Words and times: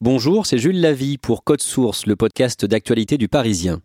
Bonjour, 0.00 0.46
c'est 0.46 0.58
Jules 0.58 0.80
Lavie 0.80 1.18
pour 1.18 1.42
Code 1.42 1.60
Source, 1.60 2.06
le 2.06 2.14
podcast 2.14 2.64
d'actualité 2.64 3.18
du 3.18 3.26
Parisien. 3.26 3.80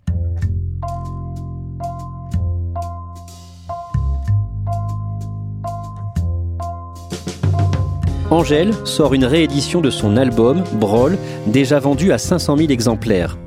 Angèle 8.29 8.75
sort 8.85 9.15
une 9.15 9.25
réédition 9.25 9.81
de 9.81 9.89
son 9.89 10.15
album, 10.15 10.63
Brawl, 10.73 11.17
déjà 11.47 11.79
vendu 11.79 12.11
à 12.11 12.19
500 12.19 12.57
000 12.57 12.69
exemplaires. 12.69 13.39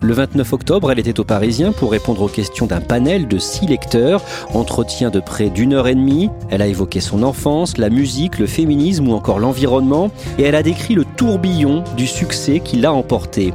Le 0.00 0.14
29 0.14 0.52
octobre, 0.52 0.92
elle 0.92 1.00
était 1.00 1.18
au 1.18 1.24
Parisien 1.24 1.72
pour 1.72 1.90
répondre 1.90 2.22
aux 2.22 2.28
questions 2.28 2.66
d'un 2.66 2.80
panel 2.80 3.26
de 3.26 3.38
six 3.38 3.66
lecteurs, 3.66 4.22
entretien 4.54 5.10
de 5.10 5.18
près 5.18 5.50
d'une 5.50 5.72
heure 5.72 5.88
et 5.88 5.94
demie. 5.96 6.30
Elle 6.50 6.62
a 6.62 6.68
évoqué 6.68 7.00
son 7.00 7.24
enfance, 7.24 7.78
la 7.78 7.90
musique, 7.90 8.38
le 8.38 8.46
féminisme 8.46 9.08
ou 9.08 9.12
encore 9.12 9.40
l'environnement, 9.40 10.10
et 10.38 10.44
elle 10.44 10.54
a 10.54 10.62
décrit 10.62 10.94
le 10.94 11.04
tourbillon 11.04 11.82
du 11.96 12.06
succès 12.06 12.60
qui 12.60 12.76
l'a 12.76 12.92
emporté. 12.92 13.52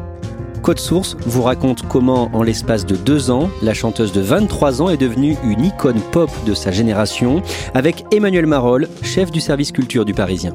Code 0.61 0.79
Source 0.79 1.15
vous 1.25 1.41
raconte 1.43 1.87
comment, 1.87 2.29
en 2.33 2.43
l'espace 2.43 2.85
de 2.85 2.95
deux 2.95 3.31
ans, 3.31 3.49
la 3.61 3.73
chanteuse 3.73 4.11
de 4.11 4.21
23 4.21 4.81
ans 4.81 4.89
est 4.89 4.97
devenue 4.97 5.37
une 5.43 5.65
icône 5.65 6.01
pop 6.11 6.29
de 6.45 6.53
sa 6.53 6.71
génération, 6.71 7.41
avec 7.73 8.05
Emmanuel 8.11 8.47
Marolles, 8.47 8.89
chef 9.01 9.31
du 9.31 9.41
service 9.41 9.71
culture 9.71 10.05
du 10.05 10.13
Parisien. 10.13 10.53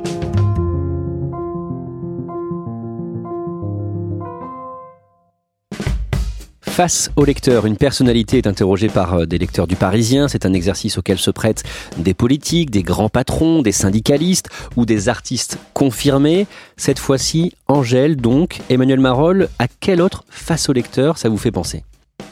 Face 6.78 7.10
au 7.16 7.24
lecteur, 7.24 7.66
une 7.66 7.76
personnalité 7.76 8.38
est 8.38 8.46
interrogée 8.46 8.86
par 8.86 9.14
euh, 9.14 9.26
des 9.26 9.36
lecteurs 9.36 9.66
du 9.66 9.74
Parisien. 9.74 10.28
C'est 10.28 10.46
un 10.46 10.52
exercice 10.52 10.96
auquel 10.96 11.18
se 11.18 11.32
prêtent 11.32 11.64
des 11.96 12.14
politiques, 12.14 12.70
des 12.70 12.84
grands 12.84 13.08
patrons, 13.08 13.62
des 13.62 13.72
syndicalistes 13.72 14.48
ou 14.76 14.86
des 14.86 15.08
artistes 15.08 15.58
confirmés. 15.74 16.46
Cette 16.76 17.00
fois-ci, 17.00 17.52
Angèle, 17.66 18.14
donc, 18.14 18.60
Emmanuel 18.70 19.00
Marolles, 19.00 19.48
à 19.58 19.66
quel 19.66 20.00
autre 20.00 20.22
face 20.30 20.68
au 20.68 20.72
lecteur 20.72 21.18
ça 21.18 21.28
vous 21.28 21.36
fait 21.36 21.50
penser? 21.50 21.82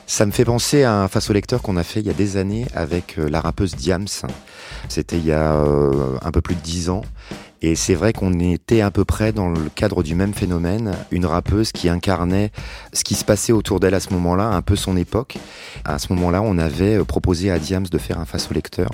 Ça 0.07 0.25
me 0.25 0.31
fait 0.31 0.45
penser 0.45 0.85
à 0.85 0.95
un 0.95 1.09
face 1.09 1.29
au 1.29 1.33
lecteur 1.33 1.61
qu'on 1.61 1.77
a 1.77 1.83
fait 1.83 1.99
il 1.99 2.07
y 2.07 2.11
a 2.11 2.15
des 2.15 2.37
années 2.37 2.67
avec 2.73 3.19
euh, 3.19 3.29
la 3.29 3.41
rappeuse 3.41 3.75
Diams. 3.75 4.07
C'était 4.89 5.17
il 5.19 5.27
y 5.27 5.33
a 5.33 5.57
euh, 5.57 6.19
un 6.23 6.31
peu 6.31 6.41
plus 6.41 6.55
de 6.55 6.61
dix 6.61 6.89
ans. 6.89 7.03
Et 7.67 7.75
c'est 7.75 7.97
vrai 7.97 8.13
qu'on 8.13 8.39
était 8.39 8.81
à 8.81 8.93
peu 8.93 9.05
près 9.05 9.33
dans 9.33 9.49
le 9.49 9.69
cadre 9.75 10.05
du 10.05 10.15
même 10.15 10.35
phénomène, 10.35 10.93
une 11.11 11.27
rappeuse 11.27 11.73
qui 11.73 11.89
incarnait 11.89 12.53
ce 12.93 13.03
qui 13.03 13.17
se 13.17 13.25
passait 13.25 13.53
autour 13.53 13.81
d'elle 13.81 13.95
à 13.95 13.99
ce 13.99 14.13
moment-là, 14.13 14.45
un 14.45 14.63
peu 14.63 14.77
son 14.77 14.97
époque. 14.97 15.37
À 15.85 15.99
ce 15.99 16.13
moment-là, 16.13 16.43
on 16.43 16.59
avait 16.59 16.99
euh, 16.99 17.05
proposé 17.05 17.51
à 17.51 17.59
Diams 17.59 17.89
de 17.89 17.99
faire 17.99 18.21
un 18.21 18.25
face 18.25 18.49
au 18.53 18.55
lecteur. 18.55 18.89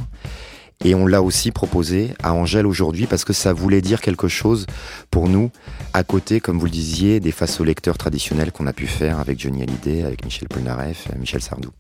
Et 0.87 0.95
on 0.95 1.07
l'a 1.07 1.21
aussi 1.21 1.51
proposé 1.51 2.15
à 2.23 2.33
Angèle 2.33 2.67
aujourd'hui 2.67 3.07
parce 3.07 3.27
que 3.27 3.35
ça 3.35 3.53
voulait 3.53 3.83
dire 3.83 4.01
quelque 4.01 4.27
chose 4.27 4.65
pour 5.11 5.29
nous, 5.29 5.51
à 5.93 6.03
côté, 6.03 6.41
comme 6.41 6.59
vous 6.59 6.65
le 6.65 6.71
disiez, 6.71 7.21
des 7.21 7.31
face 7.31 7.61
au 7.61 7.65
lecteurs 7.65 7.99
traditionnels 7.99 8.53
qu'on 8.53 8.67
a 8.67 8.73
pu 8.73 8.87
faire 8.87 9.21
avec 9.21 9.39
Johnny 9.39 9.65
Hallyday, 9.65 10.03
avec 10.03 10.25
Michel 10.25 10.49
Polnareff, 10.49 11.09
Michel 11.19 11.43
Sardou. 11.43 11.73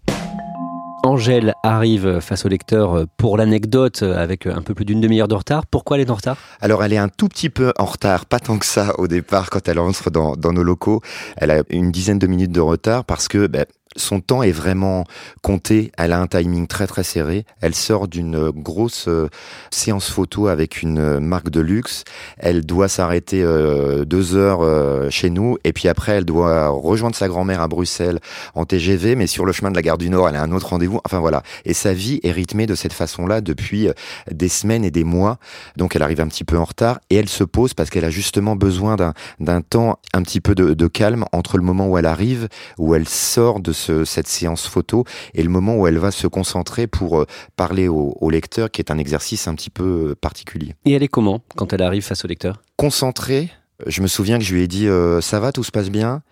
Angèle 1.05 1.55
arrive 1.63 2.20
face 2.20 2.45
au 2.45 2.48
lecteur 2.48 3.07
pour 3.17 3.36
l'anecdote 3.36 4.02
avec 4.02 4.46
un 4.46 4.63
peu 4.63 4.74
plus 4.74 4.85
d'une 4.85 5.01
demi-heure 5.01 5.29
de 5.29 5.35
retard. 5.35 5.67
Pourquoi 5.67 5.96
elle 5.96 6.02
est 6.02 6.11
en 6.11 6.14
retard? 6.14 6.36
Alors 6.61 6.85
elle 6.85 6.92
est 6.92 6.98
un 6.98 7.08
tout 7.08 7.29
petit 7.29 7.51
peu 7.51 7.73
en 7.79 7.86
retard, 7.86 8.27
pas 8.27 8.39
tant 8.39 8.58
que 8.58 8.67
ça 8.67 8.98
au 8.98 9.08
départ 9.08 9.51
quand 9.51 9.68
elle 9.68 9.79
entre 9.79 10.11
dans, 10.11 10.36
dans 10.36 10.52
nos 10.52 10.62
locaux. 10.62 11.01
Elle 11.36 11.51
a 11.51 11.62
une 11.70 11.91
dizaine 11.91 12.18
de 12.18 12.27
minutes 12.27 12.52
de 12.52 12.61
retard 12.61 13.05
parce 13.05 13.27
que 13.27 13.48
ben, 13.48 13.67
son 13.97 14.20
temps 14.20 14.42
est 14.42 14.53
vraiment 14.53 15.05
compté. 15.42 15.92
Elle 15.98 16.13
a 16.13 16.20
un 16.20 16.27
timing 16.27 16.67
très 16.67 16.86
très 16.86 17.03
serré. 17.03 17.45
Elle 17.61 17.75
sort 17.75 18.08
d'une 18.08 18.51
grosse 18.51 19.08
euh, 19.08 19.29
séance 19.70 20.11
photo 20.11 20.48
avec 20.48 20.83
une 20.83 20.98
euh, 20.98 21.20
marque 21.20 21.51
de 21.51 21.61
luxe. 21.61 22.05
Elle 22.39 22.64
doit 22.64 22.89
s'arrêter 22.89 23.42
euh, 23.42 24.05
deux 24.05 24.36
heures 24.36 24.63
chez 25.11 25.30
nous 25.30 25.58
et 25.64 25.73
puis 25.73 25.89
après 25.89 26.13
elle 26.13 26.25
doit 26.25 26.69
rejoindre 26.69 27.17
sa 27.17 27.29
grand-mère 27.29 27.61
à 27.61 27.69
Bruxelles 27.69 28.20
en 28.55 28.64
TGV, 28.64 29.17
mais 29.17 29.27
sur 29.27 29.45
le 29.45 29.53
chemin 29.53 29.70
de 29.70 29.77
la 29.77 29.83
gare 29.83 29.98
du 29.98 30.11
Nord, 30.11 30.29
elle 30.29 30.36
a 30.36 30.42
un 30.42 30.53
autre 30.53 30.69
rendez-vous. 30.69 31.01
Enfin 31.05 31.20
voilà. 31.20 31.42
Et 31.64 31.74
sa 31.74 31.92
vie 31.92 32.20
est 32.23 32.33
rythmée 32.33 32.67
de 32.67 32.74
cette 32.74 32.92
façon-là 32.92 33.41
depuis 33.41 33.89
des 34.30 34.48
semaines 34.48 34.85
et 34.85 34.91
des 34.91 35.05
mois. 35.05 35.39
Donc 35.77 35.97
elle 35.97 36.03
arrive 36.03 36.20
un 36.20 36.29
petit 36.29 36.45
peu 36.45 36.59
en 36.59 36.64
retard 36.64 37.01
et 37.11 37.17
elle 37.17 37.29
se 37.29 37.45
pose 37.45 37.74
parce 37.74 37.91
qu'elle 37.91 38.05
a 38.05 38.11
justement 38.11 38.57
besoin 38.57 38.97
d'un 39.41 39.61
temps 39.61 39.98
un 40.13 40.23
petit 40.23 40.41
peu 40.41 40.55
de, 40.55 40.74
de 40.74 40.86
calme 40.86 41.24
entre 41.33 41.57
le 41.57 41.64
moment 41.64 41.89
où 41.89 41.98
elle 41.98 42.07
arrive, 42.07 42.48
où 42.79 42.95
elle 42.95 43.09
sort 43.09 43.61
de 43.61 43.73
cette 44.05 44.29
séance 44.29 44.67
photo 44.67 45.05
et 45.35 45.43
le 45.43 45.48
moment 45.48 45.77
où 45.77 45.87
elle 45.87 45.98
va 45.98 46.11
se 46.11 46.27
concentrer 46.27 46.87
pour 46.87 47.20
euh, 47.20 47.27
parler 47.57 47.89
au, 47.89 48.31
lecteur, 48.31 48.70
qui 48.70 48.81
est 48.81 48.91
un 48.91 48.98
exercice 48.98 49.48
un 49.48 49.55
petit 49.55 49.70
peu 49.70 50.11
euh, 50.11 50.15
particulier. 50.15 50.75
Et 50.85 50.93
elle 50.93 51.03
est 51.03 51.09
comment 51.09 51.43
quand 51.57 51.73
elle 51.73 51.83
arrive 51.83 52.03
face 52.03 52.25
au 52.25 52.29
lecteur? 52.29 52.63
Concentrée. 52.77 53.51
Je 53.87 54.01
me 54.01 54.07
souviens 54.07 54.39
que 54.39 54.45
je 54.45 54.55
lui 54.55 54.63
ai 54.63 54.69
dit 54.69 54.89
euh, 54.89 55.21
ça 55.21 55.41
va, 55.41 55.53
tout 55.53 55.65
se 55.65 55.71
passe 55.71 55.91
bien? 55.91 56.23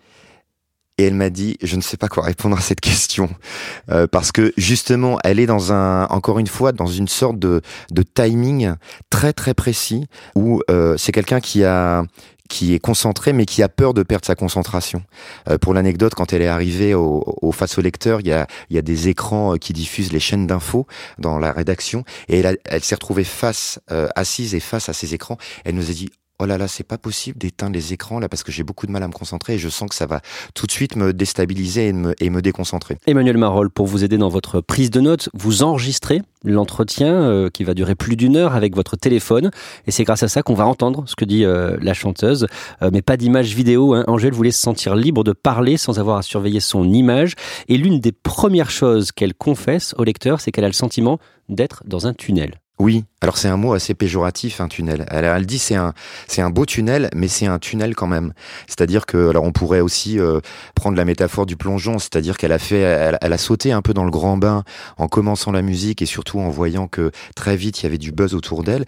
Et 0.97 1.05
elle 1.05 1.15
m'a 1.15 1.29
dit, 1.29 1.57
je 1.63 1.77
ne 1.77 1.81
sais 1.81 1.97
pas 1.97 2.07
quoi 2.07 2.23
répondre 2.23 2.55
à 2.55 2.61
cette 2.61 2.81
question, 2.81 3.27
parce 4.11 4.31
que 4.31 4.53
justement, 4.55 5.17
elle 5.23 5.39
est 5.39 5.47
dans 5.47 5.73
un, 5.73 6.05
encore 6.07 6.37
une 6.37 6.47
fois, 6.47 6.73
dans 6.73 6.85
une 6.85 7.07
sorte 7.07 7.39
de, 7.39 7.61
de 7.89 8.03
timing 8.03 8.75
très 9.09 9.33
très 9.33 9.55
précis, 9.55 10.05
où 10.35 10.61
c'est 10.97 11.11
quelqu'un 11.11 11.39
qui 11.39 11.63
a 11.63 12.03
qui 12.51 12.73
est 12.73 12.79
concentré 12.79 13.31
mais 13.31 13.45
qui 13.45 13.63
a 13.63 13.69
peur 13.69 13.93
de 13.93 14.03
perdre 14.03 14.25
sa 14.25 14.35
concentration. 14.35 15.03
Euh, 15.49 15.57
pour 15.57 15.73
l'anecdote, 15.73 16.13
quand 16.13 16.33
elle 16.33 16.41
est 16.41 16.47
arrivée 16.47 16.93
au, 16.93 17.23
au 17.41 17.51
face 17.53 17.77
au 17.77 17.81
lecteur, 17.81 18.19
il 18.19 18.27
y 18.27 18.33
a, 18.33 18.45
y 18.69 18.77
a 18.77 18.81
des 18.81 19.07
écrans 19.07 19.53
euh, 19.53 19.57
qui 19.57 19.71
diffusent 19.71 20.11
les 20.11 20.19
chaînes 20.19 20.47
d'infos 20.47 20.85
dans 21.17 21.39
la 21.39 21.53
rédaction 21.53 22.03
et 22.27 22.39
elle, 22.39 22.57
elle 22.65 22.83
s'est 22.83 22.95
retrouvée 22.95 23.23
face, 23.23 23.79
euh, 23.89 24.09
assise 24.15 24.53
et 24.53 24.59
face 24.59 24.89
à 24.89 24.93
ces 24.93 25.13
écrans. 25.13 25.37
Elle 25.63 25.75
nous 25.75 25.89
a 25.89 25.93
dit 25.93 26.09
oh 26.41 26.45
là 26.45 26.57
là, 26.57 26.67
c'est 26.67 26.83
pas 26.83 26.97
possible 26.97 27.37
d'éteindre 27.37 27.73
les 27.73 27.93
écrans 27.93 28.19
là 28.19 28.27
parce 28.27 28.43
que 28.43 28.51
j'ai 28.51 28.63
beaucoup 28.63 28.87
de 28.87 28.91
mal 28.91 29.03
à 29.03 29.07
me 29.07 29.13
concentrer 29.13 29.53
et 29.53 29.57
je 29.59 29.69
sens 29.69 29.87
que 29.89 29.95
ça 29.95 30.07
va 30.07 30.21
tout 30.55 30.65
de 30.65 30.71
suite 30.71 30.95
me 30.95 31.13
déstabiliser 31.13 31.93
et 32.19 32.29
me, 32.29 32.41
déconcentrer. 32.41 32.97
Emmanuel 33.05 33.37
Marolles, 33.37 33.69
pour 33.69 33.85
vous 33.85 34.03
aider 34.03 34.17
dans 34.17 34.29
votre 34.29 34.59
prise 34.61 34.89
de 34.89 34.99
notes, 34.99 35.29
vous 35.33 35.61
enregistrez 35.61 36.21
l'entretien 36.43 37.13
euh, 37.13 37.49
qui 37.49 37.63
va 37.63 37.75
durer 37.75 37.93
plus 37.93 38.15
d'une 38.15 38.35
heure 38.35 38.55
avec 38.55 38.75
votre 38.75 38.95
téléphone 38.95 39.51
et 39.85 39.91
c'est 39.91 40.03
grâce 40.03 40.23
à 40.23 40.27
ça 40.27 40.41
qu'on 40.41 40.55
va 40.55 40.65
entendre 40.65 41.03
ce 41.05 41.15
que 41.15 41.25
dit 41.25 41.45
euh, 41.45 41.77
la 41.81 41.93
chanteuse, 41.93 42.47
euh, 42.81 42.89
mais 42.91 43.03
pas 43.03 43.17
d'image 43.17 43.53
vidéo. 43.53 43.93
Hein. 43.93 44.03
Angèle 44.07 44.33
voulait 44.33 44.51
se 44.51 44.61
sentir 44.61 44.95
libre 44.95 45.23
de 45.23 45.33
parler 45.33 45.77
sans 45.77 45.99
avoir 45.99 46.17
à 46.17 46.23
surveiller 46.23 46.59
son 46.59 46.91
image 46.91 47.35
et 47.67 47.77
l'une 47.77 47.99
des 47.99 48.11
premières 48.11 48.71
choses 48.71 49.11
qu'elle 49.11 49.35
confesse 49.35 49.93
au 49.99 50.03
lecteur, 50.03 50.41
c'est 50.41 50.51
qu'elle 50.51 50.65
a 50.65 50.67
le 50.69 50.73
sentiment 50.73 51.19
d'être 51.49 51.83
dans 51.85 52.07
un 52.07 52.13
tunnel. 52.13 52.60
Oui, 52.81 53.03
alors 53.21 53.37
c'est 53.37 53.47
un 53.47 53.57
mot 53.57 53.73
assez 53.73 53.93
péjoratif, 53.93 54.59
un 54.59 54.67
tunnel. 54.67 55.05
Elle, 55.11 55.25
elle 55.25 55.45
dit 55.45 55.59
c'est 55.59 55.75
un 55.75 55.93
c'est 56.27 56.41
un 56.41 56.49
beau 56.49 56.65
tunnel, 56.65 57.11
mais 57.15 57.27
c'est 57.27 57.45
un 57.45 57.59
tunnel 57.59 57.93
quand 57.93 58.07
même. 58.07 58.33
C'est-à-dire 58.65 59.05
que 59.05 59.29
alors 59.29 59.43
on 59.43 59.51
pourrait 59.51 59.81
aussi 59.81 60.17
euh, 60.19 60.39
prendre 60.73 60.97
la 60.97 61.05
métaphore 61.05 61.45
du 61.45 61.55
plongeon, 61.57 61.99
c'est-à-dire 61.99 62.39
qu'elle 62.39 62.51
a 62.51 62.57
fait, 62.57 62.79
elle, 62.79 63.33
a 63.33 63.37
sauté 63.37 63.71
un 63.71 63.83
peu 63.83 63.93
dans 63.93 64.03
le 64.03 64.09
grand 64.09 64.35
bain 64.35 64.63
en 64.97 65.07
commençant 65.07 65.51
la 65.51 65.61
musique 65.61 66.01
et 66.01 66.07
surtout 66.07 66.39
en 66.39 66.49
voyant 66.49 66.87
que 66.87 67.11
très 67.35 67.55
vite 67.55 67.81
il 67.81 67.83
y 67.83 67.85
avait 67.85 67.99
du 67.99 68.11
buzz 68.11 68.33
autour 68.33 68.63
d'elle. 68.63 68.85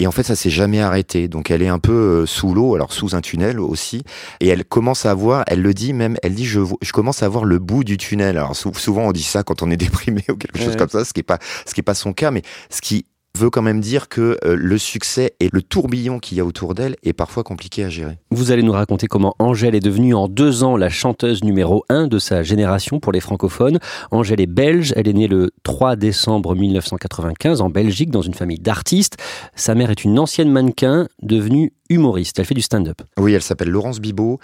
Et 0.00 0.08
en 0.08 0.10
fait 0.10 0.24
ça 0.24 0.34
s'est 0.34 0.50
jamais 0.50 0.80
arrêté. 0.80 1.28
Donc 1.28 1.52
elle 1.52 1.62
est 1.62 1.68
un 1.68 1.78
peu 1.78 1.92
euh, 1.92 2.26
sous 2.26 2.52
l'eau, 2.52 2.74
alors 2.74 2.92
sous 2.92 3.14
un 3.14 3.20
tunnel 3.20 3.60
aussi, 3.60 4.02
et 4.40 4.48
elle 4.48 4.64
commence 4.64 5.06
à 5.06 5.14
voir, 5.14 5.44
elle 5.46 5.62
le 5.62 5.72
dit 5.72 5.92
même, 5.92 6.16
elle 6.24 6.34
dit 6.34 6.46
je 6.46 6.62
je 6.82 6.90
commence 6.90 7.22
à 7.22 7.28
voir 7.28 7.44
le 7.44 7.60
bout 7.60 7.84
du 7.84 7.96
tunnel. 7.96 8.38
Alors 8.38 8.56
souvent 8.56 9.02
on 9.02 9.12
dit 9.12 9.22
ça 9.22 9.44
quand 9.44 9.62
on 9.62 9.70
est 9.70 9.76
déprimé 9.86 10.24
ou 10.28 10.34
quelque 10.34 10.58
chose 10.58 10.74
comme 10.74 10.88
ça, 10.88 11.04
ce 11.04 11.12
qui 11.12 11.20
est 11.20 11.22
pas 11.22 11.38
ce 11.64 11.74
qui 11.74 11.80
est 11.80 11.84
pas 11.84 11.94
son 11.94 12.12
cas, 12.12 12.32
mais 12.32 12.42
ce 12.70 12.80
qui 12.80 13.06
veut 13.36 13.50
quand 13.50 13.62
même 13.62 13.80
dire 13.80 14.08
que 14.08 14.38
euh, 14.44 14.56
le 14.56 14.78
succès 14.78 15.34
et 15.40 15.48
le 15.52 15.62
tourbillon 15.62 16.18
qu'il 16.18 16.38
y 16.38 16.40
a 16.40 16.44
autour 16.44 16.74
d'elle 16.74 16.96
est 17.02 17.12
parfois 17.12 17.44
compliqué 17.44 17.84
à 17.84 17.88
gérer. 17.88 18.18
Vous 18.30 18.50
allez 18.50 18.62
nous 18.62 18.72
raconter 18.72 19.06
comment 19.06 19.34
Angèle 19.38 19.74
est 19.74 19.80
devenue 19.80 20.14
en 20.14 20.26
deux 20.26 20.64
ans 20.64 20.76
la 20.76 20.88
chanteuse 20.88 21.44
numéro 21.44 21.84
un 21.88 22.06
de 22.06 22.18
sa 22.18 22.42
génération 22.42 22.98
pour 22.98 23.12
les 23.12 23.20
francophones. 23.20 23.78
Angèle 24.10 24.40
est 24.40 24.46
belge, 24.46 24.92
elle 24.96 25.06
est 25.06 25.12
née 25.12 25.28
le 25.28 25.50
3 25.62 25.96
décembre 25.96 26.54
1995 26.54 27.60
en 27.60 27.68
Belgique 27.68 28.10
dans 28.10 28.22
une 28.22 28.34
famille 28.34 28.58
d'artistes. 28.58 29.18
Sa 29.54 29.74
mère 29.74 29.90
est 29.90 30.04
une 30.04 30.18
ancienne 30.18 30.50
mannequin 30.50 31.08
devenue 31.22 31.72
humoriste, 31.88 32.38
elle 32.38 32.44
fait 32.44 32.54
du 32.54 32.62
stand-up. 32.62 33.02
Oui, 33.18 33.34
elle 33.34 33.42
s'appelle 33.42 33.68
Laurence 33.68 34.00
Bibot. 34.00 34.38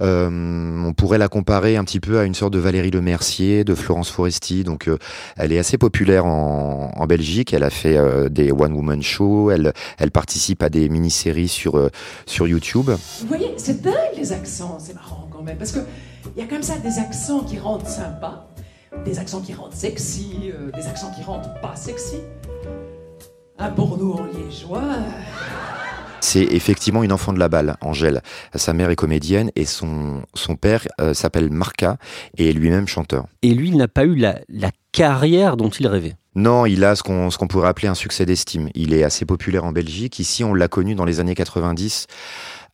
Euh, 0.00 0.84
on 0.84 0.92
pourrait 0.92 1.18
la 1.18 1.28
comparer 1.28 1.76
un 1.76 1.84
petit 1.84 2.00
peu 2.00 2.18
à 2.18 2.24
une 2.24 2.34
sorte 2.34 2.52
de 2.52 2.58
Valérie 2.58 2.90
Lemercier, 2.90 3.64
de 3.64 3.74
Florence 3.74 4.10
Foresti. 4.10 4.64
Donc, 4.64 4.88
euh, 4.88 4.98
elle 5.36 5.52
est 5.52 5.58
assez 5.58 5.78
populaire 5.78 6.26
en, 6.26 6.92
en 6.94 7.06
Belgique. 7.06 7.52
Elle 7.52 7.64
a 7.64 7.70
fait 7.70 7.96
euh, 7.96 8.28
des 8.28 8.52
one-woman 8.52 9.02
shows. 9.02 9.50
Elle, 9.50 9.72
elle 9.98 10.10
participe 10.10 10.62
à 10.62 10.68
des 10.68 10.88
mini-séries 10.88 11.48
sur, 11.48 11.76
euh, 11.76 11.90
sur 12.26 12.46
YouTube. 12.46 12.90
Vous 13.20 13.28
voyez, 13.28 13.52
c'est 13.56 13.82
dingue 13.82 13.94
les 14.16 14.32
accents, 14.32 14.78
c'est 14.78 14.94
marrant 14.94 15.28
quand 15.32 15.42
même, 15.42 15.58
parce 15.58 15.72
que 15.72 15.80
il 16.36 16.42
y 16.42 16.44
a 16.44 16.48
comme 16.48 16.62
ça 16.62 16.76
des 16.78 16.98
accents 16.98 17.40
qui 17.40 17.58
rendent 17.58 17.86
sympa, 17.86 18.48
des 19.04 19.18
accents 19.18 19.40
qui 19.40 19.52
rendent 19.52 19.74
sexy, 19.74 20.52
euh, 20.52 20.70
des 20.72 20.86
accents 20.86 21.12
qui 21.16 21.22
rendent 21.22 21.52
pas 21.60 21.76
sexy. 21.76 22.16
Un 23.58 23.70
pour 23.70 23.98
nous 23.98 24.12
en 24.12 24.24
liégeois. 24.24 24.82
C'est 26.34 26.48
effectivement 26.50 27.04
une 27.04 27.12
enfant 27.12 27.32
de 27.32 27.38
la 27.38 27.48
balle, 27.48 27.76
Angèle. 27.80 28.20
Sa 28.56 28.72
mère 28.72 28.90
est 28.90 28.96
comédienne 28.96 29.52
et 29.54 29.64
son, 29.64 30.22
son 30.34 30.56
père 30.56 30.82
euh, 31.00 31.14
s'appelle 31.14 31.48
Marca 31.52 31.96
et 32.36 32.50
est 32.50 32.52
lui-même 32.52 32.88
chanteur. 32.88 33.26
Et 33.42 33.54
lui, 33.54 33.68
il 33.68 33.76
n'a 33.76 33.86
pas 33.86 34.02
eu 34.04 34.16
la, 34.16 34.40
la 34.48 34.72
carrière 34.90 35.56
dont 35.56 35.68
il 35.68 35.86
rêvait. 35.86 36.16
Non, 36.34 36.66
il 36.66 36.82
a 36.82 36.96
ce 36.96 37.04
qu'on 37.04 37.30
ce 37.30 37.38
qu'on 37.38 37.46
pourrait 37.46 37.68
appeler 37.68 37.86
un 37.86 37.94
succès 37.94 38.26
d'estime. 38.26 38.68
Il 38.74 38.92
est 38.92 39.04
assez 39.04 39.24
populaire 39.24 39.64
en 39.64 39.70
Belgique. 39.70 40.18
Ici, 40.18 40.42
on 40.42 40.54
l'a 40.54 40.66
connu 40.66 40.96
dans 40.96 41.04
les 41.04 41.20
années 41.20 41.36
90 41.36 42.08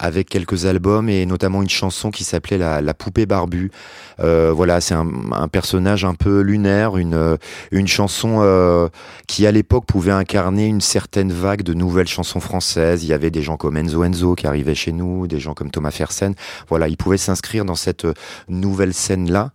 avec 0.01 0.29
quelques 0.29 0.65
albums 0.65 1.09
et 1.09 1.27
notamment 1.27 1.61
une 1.63 1.69
chanson 1.69 2.11
qui 2.11 2.25
s'appelait 2.25 2.59
la, 2.59 2.81
la 2.81 2.95
poupée 2.95 3.27
barbue. 3.27 3.71
Euh, 4.19 4.51
voilà, 4.53 4.81
c'est 4.81 4.95
un, 4.95 5.07
un 5.33 5.49
personnage 5.49 6.05
un 6.05 6.15
peu 6.15 6.41
lunaire, 6.41 6.97
une 6.97 7.37
une 7.71 7.87
chanson 7.87 8.39
euh, 8.41 8.89
qui 9.29 9.47
à 9.47 9.53
l'époque 9.53 9.85
pouvait 9.85 10.11
incarner 10.11 10.67
une 10.67 10.81
certaine 10.81 11.33
vague 11.33 11.63
de 11.63 11.75
nouvelles 11.75 12.09
chansons 12.09 12.41
françaises. 12.41 13.05
Il 13.05 13.09
y 13.09 13.13
avait 13.13 13.31
des 13.31 13.43
gens 13.43 13.57
comme 13.57 13.77
Enzo 13.77 14.03
Enzo 14.03 14.35
qui 14.35 14.47
arrivaient 14.47 14.75
chez 14.75 14.93
nous, 14.93 15.27
des 15.27 15.39
gens 15.39 15.53
comme 15.53 15.71
Thomas 15.71 15.91
Fersen. 15.91 16.35
Voilà, 16.69 16.89
il 16.89 16.97
pouvait 16.97 17.19
s'inscrire 17.19 17.67
dans 17.67 17.75
cette 17.75 18.07
euh, 18.07 18.15
nouvelle 18.49 18.95
scène 18.95 19.31
là. 19.31 19.51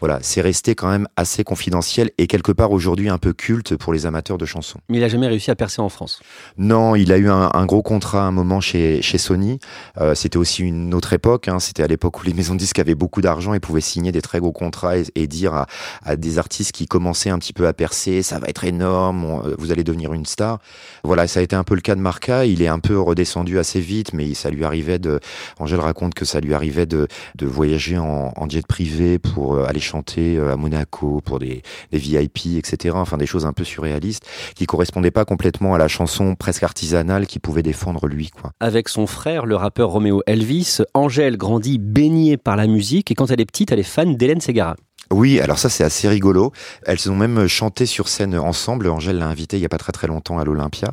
Voilà, 0.00 0.18
c'est 0.22 0.40
resté 0.40 0.74
quand 0.74 0.88
même 0.88 1.06
assez 1.16 1.44
confidentiel 1.44 2.10
et 2.16 2.26
quelque 2.26 2.52
part 2.52 2.72
aujourd'hui 2.72 3.10
un 3.10 3.18
peu 3.18 3.34
culte 3.34 3.76
pour 3.76 3.92
les 3.92 4.06
amateurs 4.06 4.38
de 4.38 4.46
chansons. 4.46 4.80
Mais 4.88 4.96
il 4.96 5.00
n'a 5.02 5.08
jamais 5.08 5.26
réussi 5.26 5.50
à 5.50 5.56
percer 5.56 5.82
en 5.82 5.90
France? 5.90 6.22
Non, 6.56 6.96
il 6.96 7.12
a 7.12 7.18
eu 7.18 7.28
un, 7.28 7.50
un 7.52 7.66
gros 7.66 7.82
contrat 7.82 8.22
à 8.22 8.24
un 8.24 8.32
moment 8.32 8.60
chez, 8.60 9.02
chez 9.02 9.18
Sony. 9.18 9.58
Euh, 9.98 10.14
c'était 10.14 10.36
aussi 10.36 10.62
une 10.62 10.94
autre 10.94 11.12
époque. 11.12 11.48
Hein. 11.48 11.58
C'était 11.58 11.82
à 11.82 11.86
l'époque 11.86 12.20
où 12.20 12.24
les 12.24 12.34
maisons 12.34 12.54
disques 12.54 12.78
avaient 12.78 12.94
beaucoup 12.94 13.20
d'argent 13.20 13.54
et 13.54 13.60
pouvaient 13.60 13.80
signer 13.80 14.12
des 14.12 14.22
très 14.22 14.40
gros 14.40 14.52
contrats 14.52 14.96
et, 14.96 15.26
dire 15.26 15.66
à, 16.04 16.16
des 16.16 16.38
artistes 16.38 16.72
qui 16.72 16.86
commençaient 16.86 17.30
un 17.30 17.38
petit 17.38 17.52
peu 17.52 17.66
à 17.66 17.72
percer, 17.72 18.22
ça 18.22 18.38
va 18.38 18.48
être 18.48 18.64
énorme, 18.64 19.24
euh, 19.44 19.54
vous 19.58 19.72
allez 19.72 19.84
devenir 19.84 20.12
une 20.12 20.26
star. 20.26 20.58
Voilà, 21.04 21.26
ça 21.26 21.40
a 21.40 21.42
été 21.42 21.56
un 21.56 21.64
peu 21.64 21.74
le 21.74 21.80
cas 21.80 21.94
de 21.94 22.00
Marca. 22.00 22.44
Il 22.44 22.62
est 22.62 22.68
un 22.68 22.78
peu 22.78 22.98
redescendu 22.98 23.58
assez 23.58 23.80
vite, 23.80 24.12
mais 24.12 24.34
ça 24.34 24.50
lui 24.50 24.64
arrivait 24.64 24.98
de. 24.98 25.20
Angèle 25.58 25.80
raconte 25.80 26.14
que 26.14 26.24
ça 26.24 26.40
lui 26.40 26.54
arrivait 26.54 26.86
de, 26.86 27.06
de 27.36 27.46
voyager 27.46 27.98
en, 27.98 28.32
en 28.36 28.48
jet 28.48 28.66
privé 28.66 29.18
pour 29.18 29.54
euh, 29.54 29.66
aller 29.66 29.80
chanter 29.80 30.38
à 30.38 30.56
Monaco 30.56 31.20
pour 31.24 31.38
des, 31.38 31.62
des 31.92 31.98
VIP, 31.98 32.56
etc. 32.58 32.94
Enfin, 32.96 33.16
des 33.16 33.26
choses 33.26 33.46
un 33.46 33.52
peu 33.52 33.64
surréalistes 33.64 34.26
qui 34.54 34.66
correspondaient 34.66 35.10
pas 35.10 35.24
complètement 35.24 35.74
à 35.74 35.78
la 35.78 35.88
chanson 35.88 36.34
presque 36.34 36.62
artisanale 36.62 37.26
qui 37.26 37.38
pouvait 37.38 37.62
défendre 37.62 38.06
lui, 38.06 38.30
quoi. 38.30 38.52
Avec 38.60 38.88
son 38.88 39.06
frère, 39.06 39.46
le 39.46 39.56
rappeur 39.56 39.79
Roméo 39.84 40.22
Elvis, 40.26 40.78
Angèle 40.94 41.36
grandit 41.36 41.78
baignée 41.78 42.36
par 42.36 42.56
la 42.56 42.66
musique 42.66 43.10
et 43.10 43.14
quand 43.14 43.30
elle 43.30 43.40
est 43.40 43.46
petite, 43.46 43.72
elle 43.72 43.78
est 43.78 43.84
fan 43.84 44.16
d'Hélène 44.16 44.40
Ségara. 44.40 44.76
Oui, 45.12 45.40
alors 45.40 45.58
ça 45.58 45.68
c'est 45.68 45.82
assez 45.82 46.08
rigolo. 46.08 46.52
Elles 46.86 47.10
ont 47.10 47.16
même 47.16 47.48
chanté 47.48 47.84
sur 47.84 48.06
scène 48.06 48.38
ensemble. 48.38 48.88
Angèle 48.88 49.18
l'a 49.18 49.26
invitée 49.26 49.56
il 49.56 49.60
y 49.60 49.66
a 49.66 49.68
pas 49.68 49.76
très 49.76 49.90
très 49.90 50.06
longtemps 50.06 50.38
à 50.38 50.44
l'Olympia. 50.44 50.92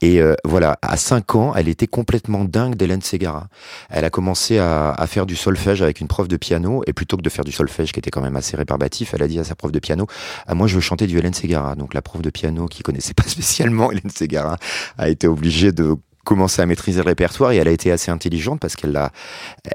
Et 0.00 0.20
euh, 0.22 0.34
voilà, 0.44 0.78
à 0.82 0.96
5 0.96 1.34
ans, 1.34 1.52
elle 1.56 1.66
était 1.66 1.88
complètement 1.88 2.44
dingue 2.44 2.76
d'Hélène 2.76 3.02
Ségara. 3.02 3.48
Elle 3.90 4.04
a 4.04 4.10
commencé 4.10 4.58
à, 4.58 4.92
à, 4.92 5.06
faire 5.08 5.26
du 5.26 5.34
solfège 5.34 5.82
avec 5.82 6.00
une 6.00 6.06
prof 6.06 6.28
de 6.28 6.36
piano. 6.36 6.84
Et 6.86 6.92
plutôt 6.92 7.16
que 7.16 7.22
de 7.22 7.28
faire 7.28 7.44
du 7.44 7.50
solfège 7.50 7.90
qui 7.90 7.98
était 7.98 8.10
quand 8.10 8.20
même 8.20 8.36
assez 8.36 8.56
rébarbatif, 8.56 9.14
elle 9.14 9.22
a 9.24 9.28
dit 9.28 9.40
à 9.40 9.44
sa 9.44 9.56
prof 9.56 9.72
de 9.72 9.80
piano 9.80 10.06
ah, 10.46 10.54
Moi 10.54 10.68
je 10.68 10.76
veux 10.76 10.80
chanter 10.80 11.08
du 11.08 11.18
Hélène 11.18 11.34
Ségara. 11.34 11.74
Donc 11.74 11.92
la 11.92 12.02
prof 12.02 12.22
de 12.22 12.30
piano 12.30 12.66
qui 12.66 12.84
connaissait 12.84 13.14
pas 13.14 13.24
spécialement 13.26 13.90
Hélène 13.90 14.10
Ségara 14.10 14.58
a 14.96 15.08
été 15.08 15.26
obligée 15.26 15.72
de 15.72 15.96
commencé 16.26 16.60
à 16.60 16.66
maîtriser 16.66 17.00
le 17.00 17.06
répertoire 17.06 17.52
et 17.52 17.56
elle 17.56 17.68
a 17.68 17.70
été 17.70 17.92
assez 17.92 18.10
intelligente 18.10 18.58
parce 18.60 18.74
qu'elle 18.74 18.96
a, 18.96 19.12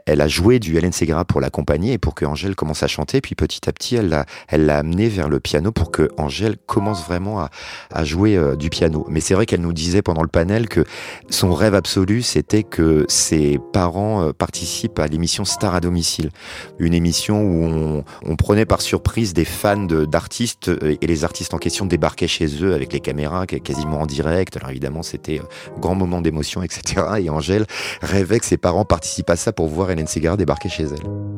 elle 0.06 0.20
a 0.20 0.28
joué 0.28 0.60
du 0.60 0.78
Hélène 0.78 0.92
Ségara 0.92 1.24
pour 1.24 1.40
l'accompagner 1.40 1.94
et 1.94 1.98
pour 1.98 2.14
que 2.14 2.26
Angèle 2.26 2.56
commence 2.56 2.84
à 2.84 2.88
chanter. 2.88 3.22
Puis 3.22 3.36
petit 3.36 3.68
à 3.70 3.72
petit, 3.72 3.96
elle 3.96 4.10
l'a, 4.10 4.26
elle 4.50 4.66
l'a 4.66 4.78
amené 4.80 5.08
vers 5.08 5.30
le 5.30 5.40
piano 5.40 5.72
pour 5.72 5.92
que 5.92 6.10
Angèle 6.18 6.58
commence 6.68 7.06
vraiment 7.06 7.40
à, 7.40 7.50
à 7.90 8.04
jouer 8.04 8.36
euh, 8.36 8.58
du 8.58 8.70
piano. 8.70 9.08
Mais 9.10 9.22
c'est 9.22 9.34
vrai 9.34 9.46
qu'elle 9.46 9.62
nous 9.62 9.72
disait 9.72 10.02
pendant 10.02 10.24
le 10.24 10.28
panel 10.28 10.68
que 10.68 10.84
son 11.30 11.54
rêve 11.54 11.74
absolu, 11.74 12.22
c'était 12.22 12.64
que 12.64 13.06
ses 13.08 13.58
parents 13.72 14.22
euh, 14.22 14.34
participent 14.34 15.00
à 15.00 15.08
l'émission 15.08 15.46
Star 15.46 15.74
à 15.74 15.80
domicile, 15.80 16.32
une 16.80 16.94
émission 16.94 17.42
où 17.42 17.64
on, 17.64 18.04
on 18.26 18.36
prenait 18.36 18.66
par 18.66 18.82
surprise 18.82 19.34
des 19.34 19.46
fans 19.46 19.78
d'artistes 19.78 20.68
euh, 20.68 20.98
et 21.00 21.08
les 21.08 21.24
artistes 21.24 21.54
en 21.54 21.60
question 21.60 21.86
débarquaient 21.86 22.28
chez 22.28 22.62
eux 22.62 22.74
avec 22.74 22.92
les 22.92 23.00
caméras 23.00 23.46
quasiment 23.48 24.02
en 24.02 24.06
direct. 24.06 24.58
Alors 24.58 24.70
évidemment, 24.70 25.02
c'était 25.02 25.40
un 25.40 25.80
grand 25.80 25.96
moment 25.96 26.20
d'émotion 26.20 26.41
etc. 26.64 27.06
Et 27.20 27.30
Angèle 27.30 27.66
rêvait 28.02 28.40
que 28.40 28.46
ses 28.46 28.58
parents 28.58 28.86
participent 28.86 29.30
à 29.30 29.36
ça 29.36 29.52
pour 29.54 29.68
voir 29.68 29.92
Hélène 29.92 30.08
Ségara 30.08 30.38
débarquer 30.38 30.70
chez 30.70 30.84
elle. 30.84 31.31